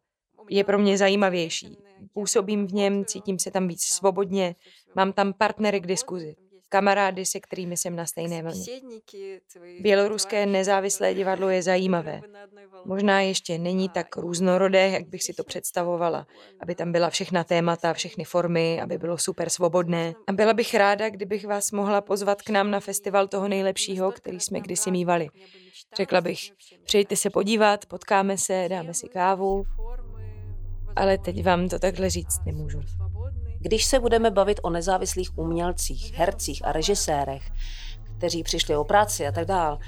Je 0.50 0.63
pro 0.63 0.80
mě 0.80 0.98
zajímavější. 0.98 1.78
Působím 2.13 2.68
v 2.68 2.74
něm, 2.74 3.06
cítím 3.06 3.39
se 3.39 3.52
tam 3.52 3.68
víc 3.68 3.84
svobodně, 3.84 4.56
mám 4.96 5.13
tam 5.13 5.34
partnery 5.34 5.80
k 5.80 5.88
diskuzi 5.88 6.36
kamarády, 6.69 7.27
se 7.27 7.41
kterými 7.41 7.77
jsem 7.77 7.97
na 7.97 8.07
stejné 8.07 8.43
vlně. 8.43 8.65
Běloruské 9.81 10.47
nezávislé 10.47 11.15
divadlo 11.15 11.49
je 11.49 11.63
zajímavé. 11.63 12.21
Možná 12.85 13.21
ještě 13.21 13.59
není 13.59 13.89
tak 13.89 14.17
různorodé, 14.17 14.89
jak 14.89 15.09
bych 15.09 15.23
si 15.23 15.35
to 15.35 15.45
představovala, 15.45 16.27
aby 16.61 16.75
tam 16.75 16.93
byla 16.93 17.11
všechna 17.11 17.45
témata, 17.45 17.93
všechny 17.93 18.25
formy, 18.25 18.81
aby 18.81 18.99
bylo 18.99 19.19
super 19.19 19.51
svobodné. 19.51 20.15
A 20.27 20.33
byla 20.33 20.55
bych 20.55 20.75
ráda, 20.75 21.11
kdybych 21.11 21.47
vás 21.47 21.73
mohla 21.73 22.01
pozvat 22.01 22.43
k 22.43 22.51
nám 22.51 22.71
na 22.71 22.81
festival 22.81 23.29
toho 23.29 23.49
nejlepšího, 23.49 24.13
který 24.13 24.41
jsme 24.41 24.61
kdysi 24.61 24.91
mývali. 24.91 25.29
Řekla 25.97 26.21
bych, 26.21 26.39
přijďte 26.85 27.17
se 27.17 27.31
podívat, 27.31 27.87
potkáme 27.87 28.39
se, 28.39 28.67
dáme 28.71 28.95
si 28.95 29.09
kávu, 29.09 29.65
ale 30.97 31.19
teď 31.19 31.45
vám 31.45 31.69
to 31.69 31.79
takhle 31.79 32.11
říct 32.11 32.41
nemůžu. 32.47 32.81
Když 33.59 33.85
se 33.85 34.01
budeme 34.01 34.31
bavit 34.31 34.61
o 34.62 34.71
nezávislých 34.71 35.38
umělcích, 35.38 36.14
hercích 36.14 36.64
a 36.64 36.73
režisérech, 36.73 37.51
kteří 38.18 38.42
přišli 38.42 38.77
o 38.77 38.85
práci 38.85 39.27
a 39.27 39.33
tak 39.33 39.44
dál, 39.44 39.79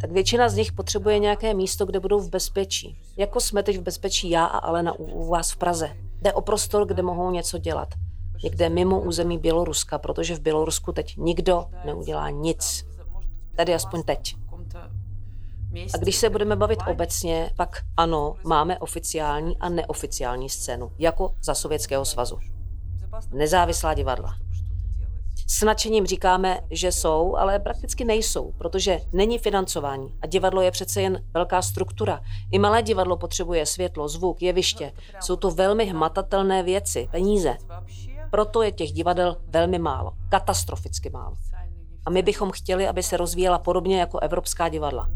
tak 0.00 0.12
většina 0.12 0.48
z 0.48 0.54
nich 0.54 0.72
potřebuje 0.72 1.18
nějaké 1.18 1.54
místo, 1.54 1.86
kde 1.86 2.00
budou 2.00 2.20
v 2.20 2.30
bezpečí. 2.30 2.98
Jako 3.16 3.40
jsme 3.40 3.62
teď 3.62 3.78
v 3.78 3.82
bezpečí 3.82 4.30
já 4.30 4.44
a 4.44 4.58
Alena 4.58 4.92
u, 4.92 5.04
u 5.04 5.28
vás 5.28 5.50
v 5.50 5.56
Praze. 5.56 5.96
Jde 6.22 6.32
o 6.32 6.40
prostor, 6.40 6.86
kde 6.86 7.02
mohou 7.02 7.30
něco 7.30 7.58
dělat. 7.58 7.88
Někde 8.42 8.68
mimo 8.68 9.00
území 9.00 9.38
Běloruska, 9.38 9.98
protože 9.98 10.34
v 10.34 10.40
Bělorusku 10.40 10.92
teď 10.92 11.16
nikdo 11.16 11.64
neudělá 11.84 12.30
nic. 12.30 12.86
Tady 13.56 13.74
aspoň 13.74 14.02
teď. 14.02 14.36
A 15.94 15.96
když 15.98 16.16
se 16.16 16.30
budeme 16.30 16.56
bavit 16.56 16.78
obecně, 16.86 17.50
pak 17.56 17.82
ano, 17.96 18.34
máme 18.44 18.78
oficiální 18.78 19.58
a 19.58 19.68
neoficiální 19.68 20.48
scénu, 20.48 20.92
jako 20.98 21.34
za 21.42 21.54
Sovětského 21.54 22.04
svazu 22.04 22.38
nezávislá 23.32 23.94
divadla. 23.94 24.36
S 25.46 25.62
nadšením 25.62 26.06
říkáme, 26.06 26.60
že 26.70 26.92
jsou, 26.92 27.36
ale 27.36 27.58
prakticky 27.58 28.04
nejsou, 28.04 28.52
protože 28.58 29.00
není 29.12 29.38
financování 29.38 30.14
a 30.22 30.26
divadlo 30.26 30.62
je 30.62 30.70
přece 30.70 31.02
jen 31.02 31.24
velká 31.34 31.62
struktura. 31.62 32.20
I 32.50 32.58
malé 32.58 32.82
divadlo 32.82 33.16
potřebuje 33.16 33.66
světlo, 33.66 34.08
zvuk, 34.08 34.42
jeviště. 34.42 34.92
Jsou 35.20 35.36
to 35.36 35.50
velmi 35.50 35.84
hmatatelné 35.84 36.62
věci, 36.62 37.08
peníze. 37.10 37.56
Proto 38.30 38.62
je 38.62 38.72
těch 38.72 38.92
divadel 38.92 39.36
velmi 39.46 39.78
málo, 39.78 40.12
katastroficky 40.28 41.10
málo. 41.10 41.34
A 42.06 42.10
my 42.10 42.22
bychom 42.22 42.50
chtěli, 42.50 42.88
aby 42.88 43.02
se 43.02 43.16
rozvíjela 43.16 43.58
podobně 43.58 44.00
jako 44.00 44.18
evropská 44.18 44.68
divadla. 44.68 45.08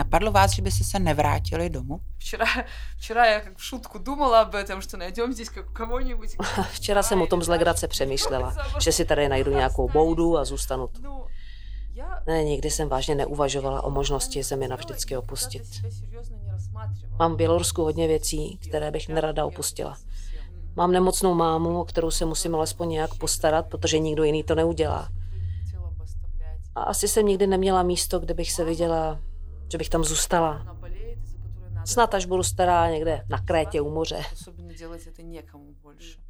Napadlo 0.00 0.32
vás, 0.32 0.50
že 0.50 0.62
byste 0.62 0.84
se 0.84 0.98
nevrátili 0.98 1.70
domů? 1.70 2.00
Včera, 2.18 2.44
včera 2.98 3.26
já 3.26 3.40
v 3.56 3.64
šutku 3.64 3.98
думала 3.98 4.40
об 4.40 4.54
этом, 4.54 4.82
что 4.82 4.96
найдем 4.96 5.32
здесь 5.32 5.50
кого-нибудь. 5.72 6.36
Včera 6.70 7.02
jsem 7.02 7.22
o 7.22 7.26
tom 7.26 7.42
z 7.42 7.48
legrace 7.48 7.88
přemýšlela, 7.88 8.56
že 8.80 8.92
si 8.92 9.04
tady 9.04 9.28
najdu 9.28 9.50
nějakou 9.50 9.88
boudu 9.88 10.38
a 10.38 10.44
zůstanu. 10.44 10.88
Ne, 12.26 12.44
nikdy 12.44 12.70
jsem 12.70 12.88
vážně 12.88 13.14
neuvažovala 13.14 13.84
o 13.84 13.90
možnosti 13.90 14.42
zemi 14.42 14.68
navždycky 14.68 15.16
opustit. 15.16 15.62
Mám 17.18 17.32
v 17.34 17.36
Bělorusku 17.36 17.82
hodně 17.82 18.08
věcí, 18.08 18.58
které 18.68 18.90
bych 18.90 19.08
nerada 19.08 19.46
opustila. 19.46 19.96
Mám 20.76 20.92
nemocnou 20.92 21.34
mámu, 21.34 21.80
o 21.80 21.84
kterou 21.84 22.10
se 22.10 22.24
musím 22.24 22.54
alespoň 22.54 22.88
nějak 22.88 23.14
postarat, 23.14 23.66
protože 23.66 23.98
nikdo 23.98 24.24
jiný 24.24 24.42
to 24.42 24.54
neudělá. 24.54 25.08
A 26.74 26.82
asi 26.82 27.08
jsem 27.08 27.26
nikdy 27.26 27.46
neměla 27.46 27.82
místo, 27.82 28.18
kde 28.18 28.34
bych 28.34 28.52
se 28.52 28.64
viděla 28.64 29.18
že 29.71 29.77
bych 29.77 29.89
tam 29.89 30.03
zůstala. 30.03 30.77
Snad 31.85 32.13
až 32.13 32.25
budu 32.25 32.43
stará 32.43 32.89
někde 32.89 33.25
na 33.29 33.37
Krétě 33.37 33.81
u 33.81 33.91
moře. 33.91 34.21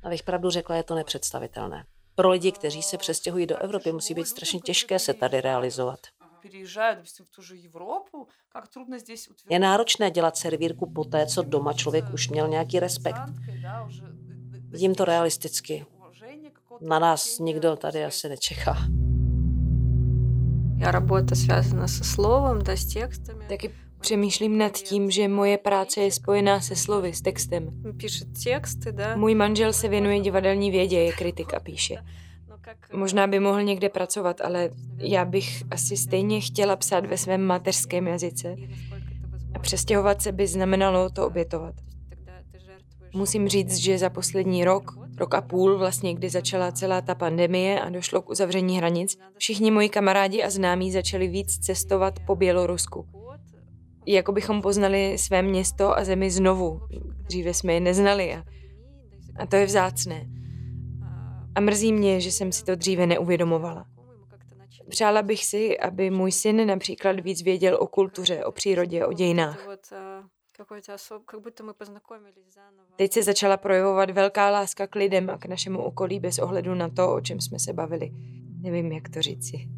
Abych 0.03 0.23
pravdu 0.23 0.49
řekla, 0.49 0.75
je 0.75 0.83
to 0.83 0.95
nepředstavitelné. 0.95 1.85
Pro 2.15 2.29
lidi, 2.29 2.51
kteří 2.51 2.81
se 2.81 2.97
přestěhují 2.97 3.45
do 3.45 3.57
Evropy, 3.57 3.91
musí 3.91 4.13
být 4.13 4.27
strašně 4.27 4.59
těžké 4.59 4.99
se 4.99 5.13
tady 5.13 5.41
realizovat. 5.41 5.99
Je 9.49 9.59
náročné 9.59 10.11
dělat 10.11 10.37
servírku 10.37 10.91
po 10.91 11.03
té, 11.03 11.27
co 11.27 11.41
doma 11.41 11.73
člověk 11.73 12.05
už 12.13 12.29
měl 12.29 12.47
nějaký 12.47 12.79
respekt. 12.79 13.21
Vidím 14.69 14.95
to 14.95 15.05
realisticky. 15.05 15.85
Na 16.81 16.99
nás 16.99 17.39
nikdo 17.39 17.75
tady 17.75 18.05
asi 18.05 18.29
nečeká. 18.29 18.77
Я 20.80 20.90
работа 20.90 21.34
связана 21.34 21.88
со 21.88 22.04
словом, 22.04 22.62
да, 22.62 22.76
с 22.76 22.86
текстами. 22.86 23.44
Taky 23.48 23.70
přemýšlím 24.00 24.58
nad 24.58 24.72
tím, 24.72 25.10
že 25.10 25.28
moje 25.28 25.58
práce 25.58 26.00
je 26.00 26.12
spojená 26.12 26.60
se 26.60 26.76
slovy, 26.76 27.12
s 27.12 27.20
textem. 27.20 27.68
Píše 27.96 28.24
texty, 28.44 28.92
да. 28.92 29.16
Můj 29.16 29.34
manžel 29.34 29.72
se 29.72 29.88
věnuje 29.88 30.20
divadelní 30.20 30.70
vědě, 30.70 30.98
je 30.98 31.12
kritik 31.12 31.54
a 31.54 31.60
píše. 31.60 31.96
Možná 32.92 33.26
by 33.26 33.40
mohl 33.40 33.62
někde 33.62 33.88
pracovat, 33.88 34.40
ale 34.40 34.70
já 34.98 35.24
bych 35.24 35.62
asi 35.70 35.96
stejně 35.96 36.40
chtěla 36.40 36.76
psát 36.76 37.06
ve 37.06 37.16
svém 37.16 37.42
mateřském 37.42 38.06
jazyce. 38.06 38.56
A 39.54 39.58
přestěhovat 39.58 40.22
se 40.22 40.32
by 40.32 40.46
znamenalo 40.46 41.10
to 41.10 41.26
obětovat. 41.26 41.74
Musím 43.14 43.48
říct, 43.48 43.76
že 43.76 43.98
za 43.98 44.10
poslední 44.10 44.64
rok, 44.64 44.98
rok 45.21 45.33
a 45.33 45.41
půl, 45.41 45.77
vlastně 45.77 46.13
kdy 46.13 46.29
začala 46.29 46.71
celá 46.71 47.01
ta 47.01 47.15
pandemie 47.15 47.79
a 47.81 47.89
došlo 47.89 48.21
k 48.21 48.29
uzavření 48.29 48.77
hranic, 48.77 49.17
všichni 49.37 49.71
moji 49.71 49.89
kamarádi 49.89 50.43
a 50.43 50.49
známí 50.49 50.91
začali 50.91 51.27
víc 51.27 51.57
cestovat 51.57 52.19
po 52.27 52.35
Bělorusku. 52.35 53.05
Jako 54.07 54.31
bychom 54.31 54.61
poznali 54.61 55.17
své 55.17 55.41
město 55.41 55.97
a 55.97 56.03
zemi 56.03 56.31
znovu. 56.31 56.81
Dříve 57.27 57.53
jsme 57.53 57.73
je 57.73 57.79
neznali 57.79 58.35
a, 58.35 58.43
a 59.39 59.45
to 59.45 59.55
je 59.55 59.65
vzácné. 59.65 60.25
A 61.55 61.59
mrzí 61.59 61.93
mě, 61.93 62.19
že 62.21 62.31
jsem 62.31 62.51
si 62.51 62.63
to 62.63 62.75
dříve 62.75 63.05
neuvědomovala. 63.07 63.85
Přála 64.89 65.21
bych 65.21 65.45
si, 65.45 65.79
aby 65.79 66.09
můj 66.09 66.31
syn 66.31 66.67
například 66.67 67.19
víc 67.19 67.43
věděl 67.43 67.77
o 67.81 67.87
kultuře, 67.87 68.45
o 68.45 68.51
přírodě, 68.51 69.05
o 69.05 69.13
dějinách. 69.13 69.67
Teď 72.96 73.12
se 73.12 73.22
začala 73.22 73.56
projevovat 73.56 74.10
velká 74.10 74.50
láska 74.50 74.86
k 74.86 74.94
lidem 74.94 75.30
a 75.30 75.38
k 75.38 75.46
našemu 75.46 75.82
okolí 75.82 76.20
bez 76.20 76.38
ohledu 76.38 76.74
na 76.74 76.88
to, 76.88 77.14
o 77.14 77.20
čem 77.20 77.40
jsme 77.40 77.58
se 77.58 77.72
bavili. 77.72 78.10
Nevím, 78.62 78.92
jak 78.92 79.08
to 79.08 79.22
říci. 79.22 79.68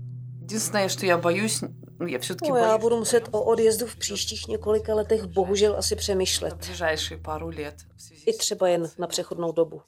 Единственное, 0.42 0.88
что 0.88 1.06
я 1.06 1.18
боюсь, 1.18 1.64
ну, 2.00 2.06
я 2.06 2.18
все-таки 2.18 2.50
No, 2.50 2.56
já 2.56 2.78
budu 2.78 2.96
muset 2.96 3.28
o 3.30 3.42
odjezdu 3.42 3.86
v 3.86 3.96
příštích 3.96 4.48
několika 4.48 4.94
letech 4.94 5.24
bohužel 5.24 5.76
asi 5.76 5.96
přemýšlet. 5.96 6.54
ближайшие 6.66 7.18
пару 7.18 7.48
лет. 7.48 7.74
в 7.96 8.02
связи 8.02 8.24
I 8.26 8.32
třeba 8.32 8.68
jen 8.68 8.90
na 8.98 9.06
přechodnou 9.06 9.52
dobu. 9.52 9.82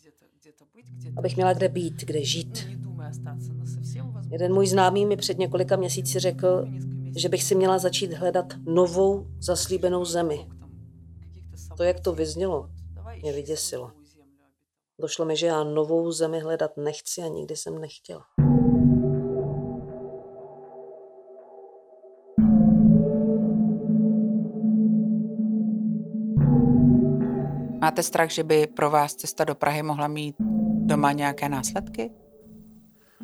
Abych 1.17 1.37
měla 1.37 1.53
kde 1.53 1.69
být, 1.69 2.05
kde 2.05 2.25
žít. 2.25 2.67
Не 2.69 2.77
думай 2.77 3.11
остаться 3.11 3.53
на 3.53 3.67
совсем, 3.67 4.07
возможно, 4.07 4.29
Jeden 4.35 4.55
můj 4.55 4.67
známý 4.67 5.07
mi 5.07 5.17
před 5.17 5.39
několika 5.39 5.77
měsíci 5.77 6.19
řekl, 6.19 6.67
že 7.17 7.29
bych 7.29 7.43
si 7.43 7.55
měla 7.55 7.79
začít 7.79 8.13
hledat 8.13 8.47
novou 8.67 9.27
zaslíbenou 9.39 10.05
zemi. 10.05 10.47
To, 11.78 11.84
jak 11.84 12.00
to 12.00 12.14
vyznělo, 12.14 12.70
mě 13.22 13.34
vyděsilo. 13.34 13.92
Došlo 15.00 15.26
mi, 15.26 15.38
že 15.38 15.48
já 15.48 15.64
novou 15.64 16.12
zemi 16.12 16.40
hledat 16.40 16.78
nechci 16.78 17.22
a 17.22 17.28
nikdy 17.28 17.56
jsem 17.56 17.82
nechtěla. 17.82 18.26
Máte 27.82 28.04
strach, 28.04 28.30
že 28.30 28.44
by 28.44 28.68
pro 28.68 28.90
vás 28.90 29.16
cesta 29.16 29.44
do 29.44 29.56
Prahy 29.56 29.84
mohla 29.84 30.08
mít 30.08 30.36
doma 30.86 31.12
nějaké 31.12 31.50
následky? 31.50 32.12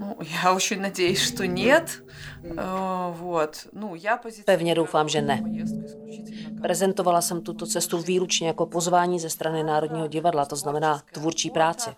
Ну, 0.01 0.17
я 0.43 0.53
очень 0.55 0.81
надеюсь, 0.81 1.21
что 1.21 1.47
нет. 1.47 2.03
Э, 2.45 3.13
Вот. 3.13 3.69
Ну, 3.73 3.95
я 3.95 4.21
Pevně 4.45 4.75
doufám, 4.75 5.09
že 5.09 5.23
ne. 5.23 5.43
поездку 5.43 5.87
исключительно 5.87 6.51
как 6.51 6.63
Prezentovala 6.63 7.21
jsem 7.21 7.43
tuto 7.43 7.67
cestu 7.67 7.99
výlučně 7.99 8.47
jako 8.47 8.67
pozvání 8.67 9.21
ze 9.21 9.31
strany 9.31 9.63
Národního 9.63 10.07
divadla, 10.07 10.45
to 10.45 10.57
znamená 10.57 11.03
tvůrčí 11.13 11.51
práci. 11.51 11.91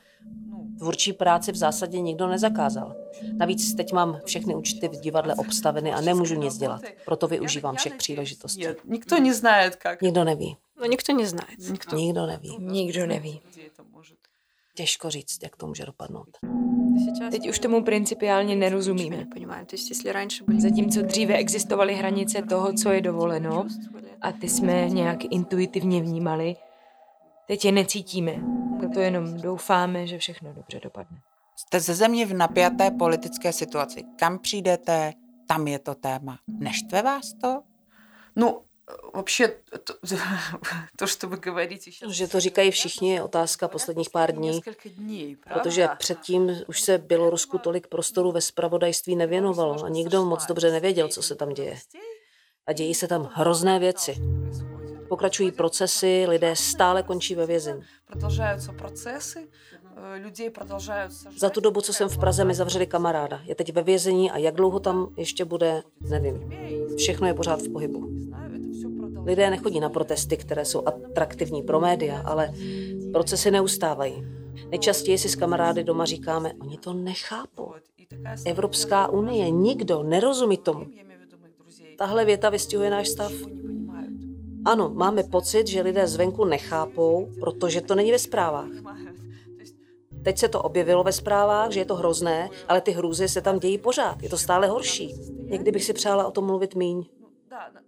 Tvůrčí 0.78 1.12
práci 1.12 1.52
v 1.52 1.56
zásadě 1.56 2.00
nikdo 2.00 2.28
nezakázal. 2.28 2.96
Navíc 3.36 3.74
teď 3.74 3.92
mám 3.92 4.20
všechny 4.24 4.54
účty 4.54 4.88
v 4.88 5.00
divadle 5.00 5.34
obstaveny 5.34 5.92
a 5.92 6.00
nemůžu 6.00 6.34
nic 6.34 6.58
dělat. 6.58 6.82
Proto 7.04 7.28
využívám 7.28 7.76
všech 7.76 7.94
příležitostí. 7.94 8.64
Нет, 8.64 8.78
никто 8.84 9.18
не 9.18 9.34
знает, 9.34 9.76
как. 9.76 10.02
Nikdo 10.02 10.24
neví. 10.24 10.56
Но 10.80 10.86
никто 10.86 11.12
не 11.12 11.26
знает. 11.26 11.58
Никто. 11.70 11.96
Nikdo 11.96 12.26
neví. 12.26 12.56
Nikdo 12.58 13.06
neví. 13.06 13.40
těžko 14.73 15.09
říct, 15.09 15.43
jak 15.43 15.55
to 15.55 15.67
může 15.67 15.85
dopadnout. 15.85 16.37
Teď 17.31 17.49
už 17.49 17.59
tomu 17.59 17.83
principiálně 17.83 18.55
nerozumíme. 18.55 19.27
Zatímco 20.57 21.01
dříve 21.01 21.35
existovaly 21.35 21.95
hranice 21.95 22.41
toho, 22.41 22.73
co 22.73 22.89
je 22.89 23.01
dovoleno, 23.01 23.67
a 24.21 24.31
ty 24.31 24.49
jsme 24.49 24.89
nějak 24.89 25.19
intuitivně 25.29 26.01
vnímali, 26.01 26.55
teď 27.47 27.65
je 27.65 27.71
necítíme. 27.71 28.31
Proto 28.79 28.99
jenom 28.99 29.41
doufáme, 29.41 30.07
že 30.07 30.17
všechno 30.17 30.53
dobře 30.53 30.79
dopadne. 30.83 31.17
Jste 31.55 31.79
ze 31.79 31.95
země 31.95 32.25
v 32.25 32.33
napjaté 32.33 32.91
politické 32.91 33.53
situaci. 33.53 34.03
Kam 34.15 34.39
přijdete, 34.39 35.13
tam 35.47 35.67
je 35.67 35.79
to 35.79 35.95
téma. 35.95 36.39
Neštve 36.47 37.01
vás 37.01 37.33
to? 37.33 37.61
No, 38.35 38.61
вообще, 39.14 39.48
то, 39.84 39.94
то, 40.96 41.06
что 41.06 41.28
вы 41.28 41.36
говорите 41.36 41.90
сейчас... 41.90 42.12
Že 42.12 42.28
to 42.28 42.40
říkají 42.40 42.70
všichni, 42.70 43.14
je 43.14 43.22
otázka 43.22 43.68
posledních 43.68 44.10
pár 44.10 44.32
dní, 44.32 44.48
Несколько 44.48 44.88
дней, 44.88 45.36
правда? 45.36 45.60
protože 45.60 45.88
předtím 45.98 46.50
už 46.66 46.80
se 46.80 46.98
Bělorusku 46.98 47.58
tolik 47.58 47.86
prostoru 47.86 48.32
ve 48.32 48.40
spravodajství 48.40 49.16
nevěnovalo 49.16 49.84
a 49.84 49.88
nikdo 49.88 50.24
moc 50.24 50.46
dobře 50.46 50.70
nevěděl, 50.70 51.08
co 51.08 51.22
se 51.22 51.34
tam 51.34 51.54
děje. 51.54 51.78
A 52.66 52.72
dějí 52.72 52.94
se 52.94 53.08
tam 53.08 53.30
hrozné 53.34 53.78
věci. 53.78 54.16
Pokračují 55.08 55.52
procesy, 55.52 56.26
lidé 56.28 56.56
stále 56.56 57.02
končí 57.02 57.34
ve 57.34 57.46
vězení. 57.46 57.82
Продолжаются 58.06 58.72
процессы, 58.72 59.46
э, 59.96 60.18
людей 60.18 60.50
продолжают 60.50 61.12
сажать. 61.12 61.40
Za 61.40 61.50
tu 61.50 61.60
dobu, 61.60 61.80
co 61.80 61.92
jsem 61.92 62.08
v 62.08 62.18
Praze, 62.18 62.44
mi 62.44 62.54
zavřeli 62.54 62.86
kamaráda. 62.86 63.40
Je 63.44 63.54
teď 63.54 63.72
ve 63.72 63.82
vězení 63.82 64.30
a 64.30 64.38
jak 64.38 64.54
dlouho 64.54 64.80
tam 64.80 65.14
ještě 65.16 65.44
bude, 65.44 65.82
nevím. 66.00 66.52
Všechno 66.96 67.26
je 67.26 67.34
pořád 67.34 67.62
v 67.62 67.72
pohybu. 67.72 68.08
Lidé 69.25 69.49
nechodí 69.49 69.79
na 69.79 69.89
protesty, 69.89 70.37
které 70.37 70.65
jsou 70.65 70.87
atraktivní 70.87 71.61
pro 71.61 71.79
média, 71.79 72.21
ale 72.25 72.53
procesy 73.11 73.51
neustávají. 73.51 74.23
Nejčastěji 74.69 75.17
si 75.17 75.29
s 75.29 75.35
kamarády 75.35 75.83
doma 75.83 76.05
říkáme, 76.05 76.53
oni 76.61 76.77
to 76.77 76.93
nechápou. 76.93 77.73
Evropská 78.45 79.07
unie, 79.07 79.49
nikdo 79.49 80.03
nerozumí 80.03 80.57
tomu. 80.57 80.85
Tahle 81.97 82.25
věta 82.25 82.49
vystihuje 82.49 82.89
náš 82.89 83.07
stav. 83.07 83.31
Ano, 84.65 84.91
máme 84.93 85.23
pocit, 85.23 85.67
že 85.67 85.81
lidé 85.81 86.07
zvenku 86.07 86.45
nechápou, 86.45 87.31
protože 87.39 87.81
to 87.81 87.95
není 87.95 88.11
ve 88.11 88.19
zprávách. 88.19 88.69
Teď 90.23 90.37
se 90.37 90.47
to 90.47 90.61
objevilo 90.61 91.03
ve 91.03 91.11
zprávách, 91.11 91.71
že 91.71 91.79
je 91.79 91.85
to 91.85 91.95
hrozné, 91.95 92.49
ale 92.67 92.81
ty 92.81 92.91
hrůzy 92.91 93.27
se 93.27 93.41
tam 93.41 93.59
dějí 93.59 93.77
pořád. 93.77 94.23
Je 94.23 94.29
to 94.29 94.37
stále 94.37 94.67
horší. 94.67 95.15
Někdy 95.43 95.71
bych 95.71 95.83
si 95.83 95.93
přála 95.93 96.27
o 96.27 96.31
tom 96.31 96.45
mluvit 96.45 96.75
míň. 96.75 97.05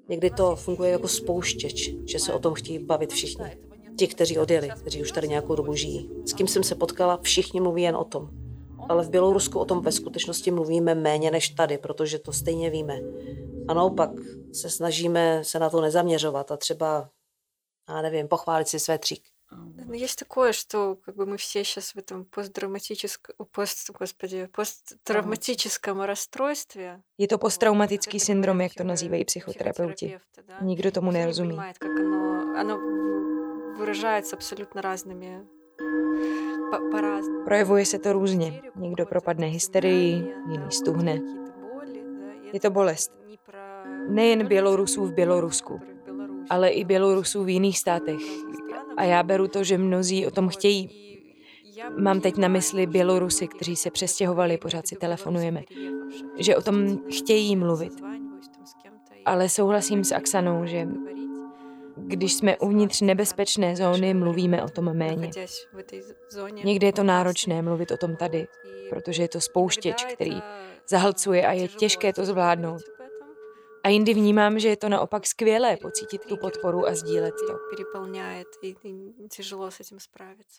Někdy 0.10 0.30
to 0.30 0.56
funguje 0.56 0.92
jako 0.92 1.08
spouštěč, 1.08 1.90
že 2.06 2.20
se 2.20 2.34
o 2.34 2.40
tom 2.40 2.54
chtějí 2.54 2.80
bavit 2.80 3.14
všichni. 3.14 3.58
Ti, 3.98 4.08
kteří 4.08 4.38
odjeli, 4.38 4.70
kteří 4.80 5.02
už 5.02 5.12
tady 5.12 5.28
nějakou 5.28 5.56
dobu 5.56 5.76
žijí. 5.76 6.10
S 6.26 6.34
kým 6.34 6.48
jsem 6.48 6.64
se 6.64 6.76
potkala, 6.76 7.20
všichni 7.22 7.62
mluví 7.62 7.82
jen 7.82 7.96
o 7.96 8.04
tom. 8.04 8.30
Ale 8.90 9.06
v 9.06 9.10
Bělorusku 9.10 9.60
o 9.60 9.66
tom 9.66 9.82
ve 9.82 9.92
skutečnosti 9.92 10.52
mluvíme 10.52 10.96
méně 10.96 11.32
než 11.32 11.50
tady, 11.50 11.78
protože 11.78 12.20
to 12.20 12.34
stejně 12.34 12.70
víme. 12.70 13.00
A 13.68 13.74
naopak 13.74 14.10
se 14.54 14.70
snažíme 14.70 15.44
se 15.44 15.60
na 15.60 15.70
to 15.70 15.82
nezaměřovat 15.82 16.52
a 16.52 16.58
třeba, 16.58 17.10
já 17.90 18.02
nevím, 18.02 18.28
pochválit 18.28 18.68
si 18.68 18.80
své 18.80 18.98
třík. 18.98 19.35
Ну, 19.87 19.95
есть 19.95 20.19
такое, 20.19 20.53
что 20.53 20.95
как 21.05 21.17
бы 21.17 21.27
мы 21.27 21.37
все 21.37 21.65
сейчас 21.65 21.95
в 21.95 21.99
этом 21.99 22.25
постдраматическом, 22.25 23.35
пост, 23.53 23.91
господи, 23.91 24.49
посттравматическом 24.53 26.03
расстройстве. 26.03 27.03
Je 27.19 27.27
to 27.27 27.39
posttraumatický 27.39 28.21
syndrom, 28.21 28.61
jak 28.61 28.75
to 28.75 28.85
называjí 28.85 29.25
psychoterapeuti. 29.25 30.07
Психотерапевты, 30.07 30.43
да. 30.47 30.59
Nikdo 30.61 30.91
tomu 30.91 31.11
Никто 31.11 31.19
не 31.19 31.19
nerozumí. 31.25 31.49
понимает, 31.49 31.79
как 31.79 31.91
оно, 31.91 32.61
оно 32.61 32.77
в- 32.79 33.79
выражается 33.81 34.37
абсолютно 34.37 34.81
разными, 34.83 35.45
по- 36.71 36.91
по-разному. 36.91 37.45
Projevuje 37.45 37.87
se 37.87 37.99
to 37.99 38.13
různě. 38.13 38.63
Někdo 38.77 39.07
propadne 39.07 39.47
hysterii, 39.47 40.35
jiný 40.51 40.71
stuhne. 40.71 41.21
Je 42.53 42.61
to 42.61 42.71
bolest. 42.71 43.11
Nejen 44.09 44.47
Bělorusů 44.47 45.07
v 45.07 45.13
Bělorusku, 45.13 45.81
ale 46.51 46.69
i 46.71 46.85
Bělorusů 46.85 47.45
v 47.45 47.49
jiných 47.49 47.79
státech. 47.79 48.21
a 48.98 49.04
já 49.04 49.24
beru 49.24 49.48
to, 49.48 49.64
že 49.64 49.78
mnozí 49.78 50.28
o 50.28 50.32
tom 50.32 50.50
chtějí. 50.50 51.06
Mám 51.98 52.22
teď 52.22 52.38
na 52.38 52.48
mysli 52.48 52.86
Bělorusy, 52.86 53.48
kteří 53.48 53.76
se 53.76 53.92
přestěhovali, 53.92 54.58
pořád 54.58 54.88
si 54.88 54.96
telefonujeme. 54.96 55.64
Že 56.38 56.56
o 56.56 56.62
tom 56.62 56.98
chtějí 57.10 57.56
mluvit. 57.56 57.94
Ale 59.26 59.50
souhlasím 59.50 60.04
s 60.04 60.12
Aksanou, 60.12 60.66
že 60.66 60.88
když 61.98 62.34
jsme 62.34 62.58
uvnitř 62.58 63.02
nebezpečné 63.02 63.76
zóny, 63.76 64.14
mluvíme 64.14 64.64
o 64.64 64.70
tom 64.70 64.94
méně. 64.94 65.32
Někdy 66.64 66.86
je 66.86 66.94
to 66.94 67.04
náročné 67.04 67.62
mluvit 67.62 67.92
o 67.92 67.98
tom 67.98 68.16
tady, 68.16 68.48
protože 68.90 69.24
je 69.24 69.28
to 69.28 69.42
spouštěč, 69.42 70.06
který 70.06 70.42
zahlcuje 70.90 71.48
a 71.48 71.52
je 71.52 71.68
těžké 71.68 72.14
to 72.14 72.26
zvládnout. 72.26 72.82
A 73.86 73.90
jindy 73.90 74.14
vnímám, 74.14 74.60
že 74.60 74.68
je 74.68 74.78
to 74.78 74.90
naopak 74.90 75.28
skvělé 75.28 75.78
pocítit 75.78 76.26
tu 76.26 76.38
podporu 76.38 76.88
a 76.88 76.96
sdílet 76.96 77.34
to. 77.48 77.58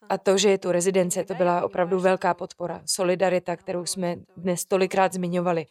A 0.09 0.19
to, 0.19 0.39
že 0.39 0.49
je 0.51 0.59
tu 0.59 0.73
rezidence, 0.73 1.25
to 1.25 1.35
byla 1.35 1.65
opravdu 1.65 2.01
velká 2.01 2.35
podpora. 2.35 2.83
Solidarita, 2.87 3.57
kterou 3.57 3.87
jsme 3.87 4.17
dnes 4.37 4.65
tolikrát 4.65 5.13
zmiňovali. 5.13 5.67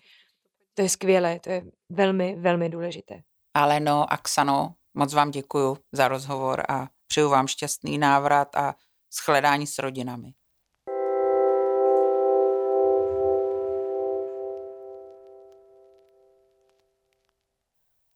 To 0.73 0.81
je 0.81 0.89
skvělé, 0.89 1.39
to 1.39 1.49
je 1.49 1.63
velmi, 1.89 2.35
velmi 2.39 2.69
důležité. 2.69 3.21
Aleno, 3.53 4.13
Aksano, 4.13 4.73
moc 4.93 5.13
vám 5.13 5.31
děkuju 5.31 5.77
za 5.91 6.07
rozhovor 6.07 6.63
a 6.69 6.87
přeju 7.07 7.29
vám 7.29 7.47
šťastný 7.47 7.97
návrat 7.97 8.55
a 8.55 8.75
shledání 9.11 9.67
s 9.67 9.79
rodinami. 9.79 10.33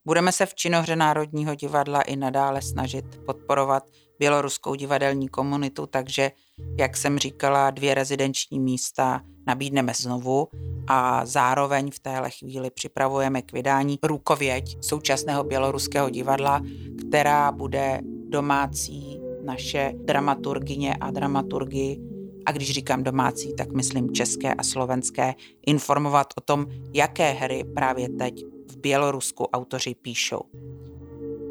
Budeme 0.10 0.32
se 0.32 0.46
v 0.46 0.56
činohře 0.56 0.96
Národního 0.96 1.56
divadla 1.56 2.02
i 2.02 2.16
nadále 2.16 2.62
snažit 2.62 3.06
podporovat 3.26 3.84
běloruskou 4.20 4.76
divadelní 4.76 5.30
komunitu, 5.30 5.86
takže, 5.86 6.32
jak 6.80 6.98
jsem 6.98 7.20
říkala, 7.20 7.72
dvě 7.72 7.94
rezidenční 7.94 8.60
místa 8.60 9.22
nabídneme 9.48 9.94
znovu 9.96 10.48
a 10.88 11.26
zároveň 11.26 11.92
v 11.92 12.00
téhle 12.00 12.30
chvíli 12.30 12.70
připravujeme 12.70 13.42
k 13.42 13.54
vydání 13.54 14.00
Rukověď 14.04 14.78
současného 14.82 15.44
běloruského 15.44 16.10
divadla, 16.10 16.62
která 17.08 17.52
bude 17.52 18.00
domácí 18.30 19.22
naše 19.44 19.94
dramaturgině 19.96 20.96
a 21.02 21.12
dramaturgy. 21.12 21.98
A 22.46 22.52
když 22.52 22.72
říkám 22.72 23.04
domácí, 23.04 23.56
tak 23.56 23.72
myslím 23.72 24.14
české 24.14 24.54
a 24.54 24.64
slovenské, 24.64 25.36
informovat 25.68 26.28
o 26.38 26.42
tom, 26.42 26.66
jaké 26.94 27.32
hry 27.32 27.64
právě 27.64 28.10
teď 28.10 28.44
Bělorusku 28.82 29.46
autoři 29.46 29.96
píšou. 29.96 30.42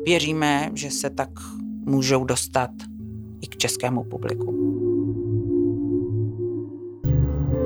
Věříme, 0.05 0.71
že 0.75 0.91
se 0.91 1.11
tak 1.11 1.31
můžou 1.85 2.25
dostat 2.25 2.71
i 3.41 3.47
k 3.47 3.57
českému 3.57 4.05
publiku. 4.05 4.69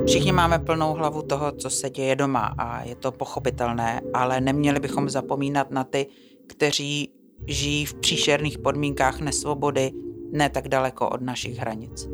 Všichni 0.07 0.31
máme 0.31 0.59
plnou 0.59 0.93
hlavu 0.93 1.21
toho, 1.21 1.51
co 1.51 1.69
se 1.69 1.89
děje 1.89 2.15
doma 2.15 2.53
a 2.57 2.83
je 2.83 2.95
to 2.95 3.11
pochopitelné, 3.11 4.01
ale 4.13 4.41
neměli 4.41 4.79
bychom 4.79 5.09
zapomínat 5.09 5.71
na 5.71 5.83
ty, 5.83 6.07
kteří 6.47 7.09
žijí 7.47 7.85
v 7.85 7.93
příšerných 7.93 8.59
podmínkách 8.59 9.19
nesvobody 9.19 9.91
ne 10.31 10.49
tak 10.49 10.67
daleko 10.67 11.09
od 11.09 11.21
našich 11.21 11.57
hranic. 11.57 12.09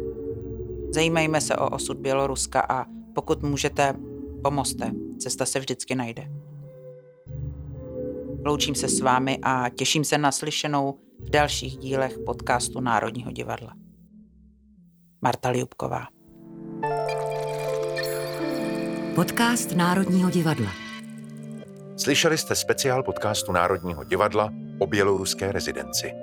Zajímejme 0.93 1.41
se 1.41 1.55
o 1.55 1.69
osud 1.69 1.97
Běloruska 1.97 2.65
a 2.69 2.85
pokud 3.15 3.43
můžete, 3.43 3.93
pomozte. 4.43 4.91
Cesta 5.17 5.45
se 5.45 5.59
vždycky 5.59 5.95
najde. 5.95 6.38
Loučím 8.45 8.75
se 8.75 8.89
s 8.89 9.01
vámi 9.01 9.39
a 9.43 9.69
těším 9.69 10.03
se 10.03 10.17
na 10.17 10.31
slyšenou 10.31 10.99
v 11.19 11.29
dalších 11.29 11.77
dílech 11.77 12.17
podcastu 12.25 12.79
Národního 12.79 13.31
divadla. 13.31 13.73
Marta 15.21 15.49
Liubková. 15.49 16.07
Podcast 19.15 19.71
Národního 19.71 20.29
divadla. 20.29 20.71
Slyšeli 21.97 22.37
jste 22.37 22.55
speciál 22.55 23.03
podcastu 23.03 23.51
Národního 23.51 24.03
divadla 24.03 24.53
o 24.79 24.87
běloruské 24.87 25.51
rezidenci. 25.51 26.13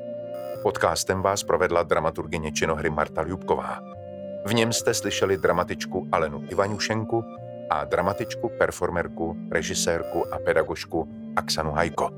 Podcastem 0.63 1.23
vás 1.23 1.43
provedla 1.43 1.83
dramaturgině 1.83 2.53
činohry 2.53 2.91
Marta 2.91 3.23
Ljubková. 3.23 3.81
V 4.47 4.55
něm 4.55 4.73
jste 4.73 4.95
slyšeli 4.95 5.37
dramatičku 5.37 6.09
Alenu 6.13 6.45
Ivaňušenku 6.51 7.25
a 7.71 7.85
dramatičku, 7.85 8.51
performerku, 8.59 9.37
režisérku 9.51 10.35
a 10.35 10.39
pedagožku 10.39 11.09
Aksanu 11.37 11.71
Hajko. 11.71 12.11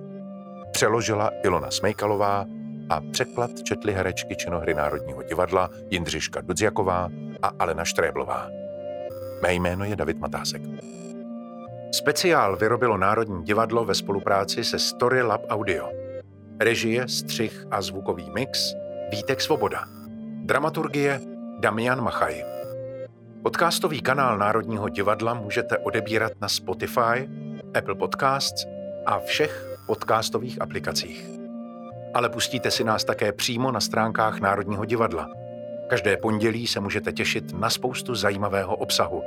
Přeložila 0.72 1.30
Ilona 1.44 1.70
Smejkalová 1.70 2.44
a 2.90 3.00
překlad 3.12 3.50
četli 3.62 3.92
herečky 3.92 4.36
činohry 4.36 4.74
Národního 4.74 5.22
divadla 5.22 5.70
Jindřiška 5.90 6.40
Dudziaková 6.40 7.08
a 7.42 7.50
Alena 7.58 7.84
Štréblová. 7.84 8.48
Mé 9.42 9.54
jméno 9.54 9.84
je 9.84 9.96
David 9.96 10.18
Matásek. 10.18 10.62
Speciál 11.92 12.56
vyrobilo 12.56 12.96
Národní 12.96 13.44
divadlo 13.44 13.84
ve 13.84 13.94
spolupráci 13.94 14.64
se 14.64 14.78
Story 14.78 15.22
Lab 15.22 15.42
Audio. 15.48 15.90
Režie, 16.60 17.08
střih 17.08 17.66
a 17.70 17.82
zvukový 17.82 18.30
mix 18.30 18.74
Vítek 19.10 19.40
Svoboda. 19.40 19.84
Dramaturgie 20.44 21.20
Damian 21.60 22.00
Machaj. 22.00 22.44
Podcastový 23.42 24.00
kanál 24.00 24.38
Národního 24.38 24.88
divadla 24.88 25.34
můžete 25.34 25.78
odebírat 25.78 26.32
na 26.40 26.48
Spotify, 26.48 27.28
Apple 27.74 27.94
Podcasts 27.94 28.77
a 29.08 29.18
všech 29.18 29.78
podcastových 29.86 30.62
aplikacích. 30.62 31.30
Ale 32.14 32.28
pustíte 32.28 32.70
si 32.70 32.84
nás 32.84 33.04
také 33.04 33.32
přímo 33.32 33.72
na 33.72 33.80
stránkách 33.80 34.40
Národního 34.40 34.84
divadla. 34.84 35.28
Každé 35.88 36.16
pondělí 36.16 36.66
se 36.66 36.80
můžete 36.80 37.12
těšit 37.12 37.52
na 37.52 37.70
spoustu 37.70 38.14
zajímavého 38.14 38.76
obsahu. 38.76 39.22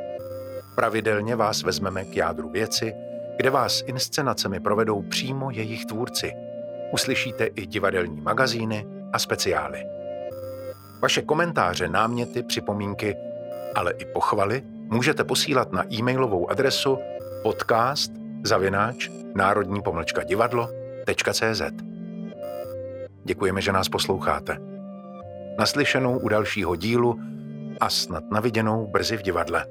Pravidelně 0.75 1.35
vás 1.35 1.63
vezmeme 1.63 2.05
k 2.05 2.15
jádru 2.15 2.49
věci, 2.49 2.93
kde 3.37 3.49
vás 3.49 3.83
inscenacemi 3.85 4.59
provedou 4.59 5.01
přímo 5.01 5.51
jejich 5.51 5.85
tvůrci. 5.85 6.31
Uslyšíte 6.93 7.45
i 7.45 7.65
divadelní 7.65 8.21
magazíny 8.21 8.85
a 9.13 9.19
speciály. 9.19 9.83
Vaše 11.01 11.21
komentáře, 11.21 11.87
náměty, 11.89 12.43
připomínky, 12.43 13.15
ale 13.75 13.91
i 13.91 14.05
pochvaly 14.05 14.61
můžete 14.65 15.23
posílat 15.23 15.71
na 15.71 15.93
e-mailovou 15.93 16.49
adresu 16.51 16.97
podcast 17.43 18.11
zavináč 18.43 19.20
národní 19.35 19.81
pomlčka 19.81 20.23
divadlo.cz. 20.23 21.61
Děkujeme, 23.23 23.61
že 23.61 23.71
nás 23.71 23.89
posloucháte. 23.89 24.57
Naslyšenou 25.59 26.19
u 26.19 26.27
dalšího 26.27 26.75
dílu 26.75 27.19
a 27.79 27.89
snad 27.89 28.23
naviděnou 28.31 28.87
brzy 28.87 29.17
v 29.17 29.21
divadle. 29.21 29.65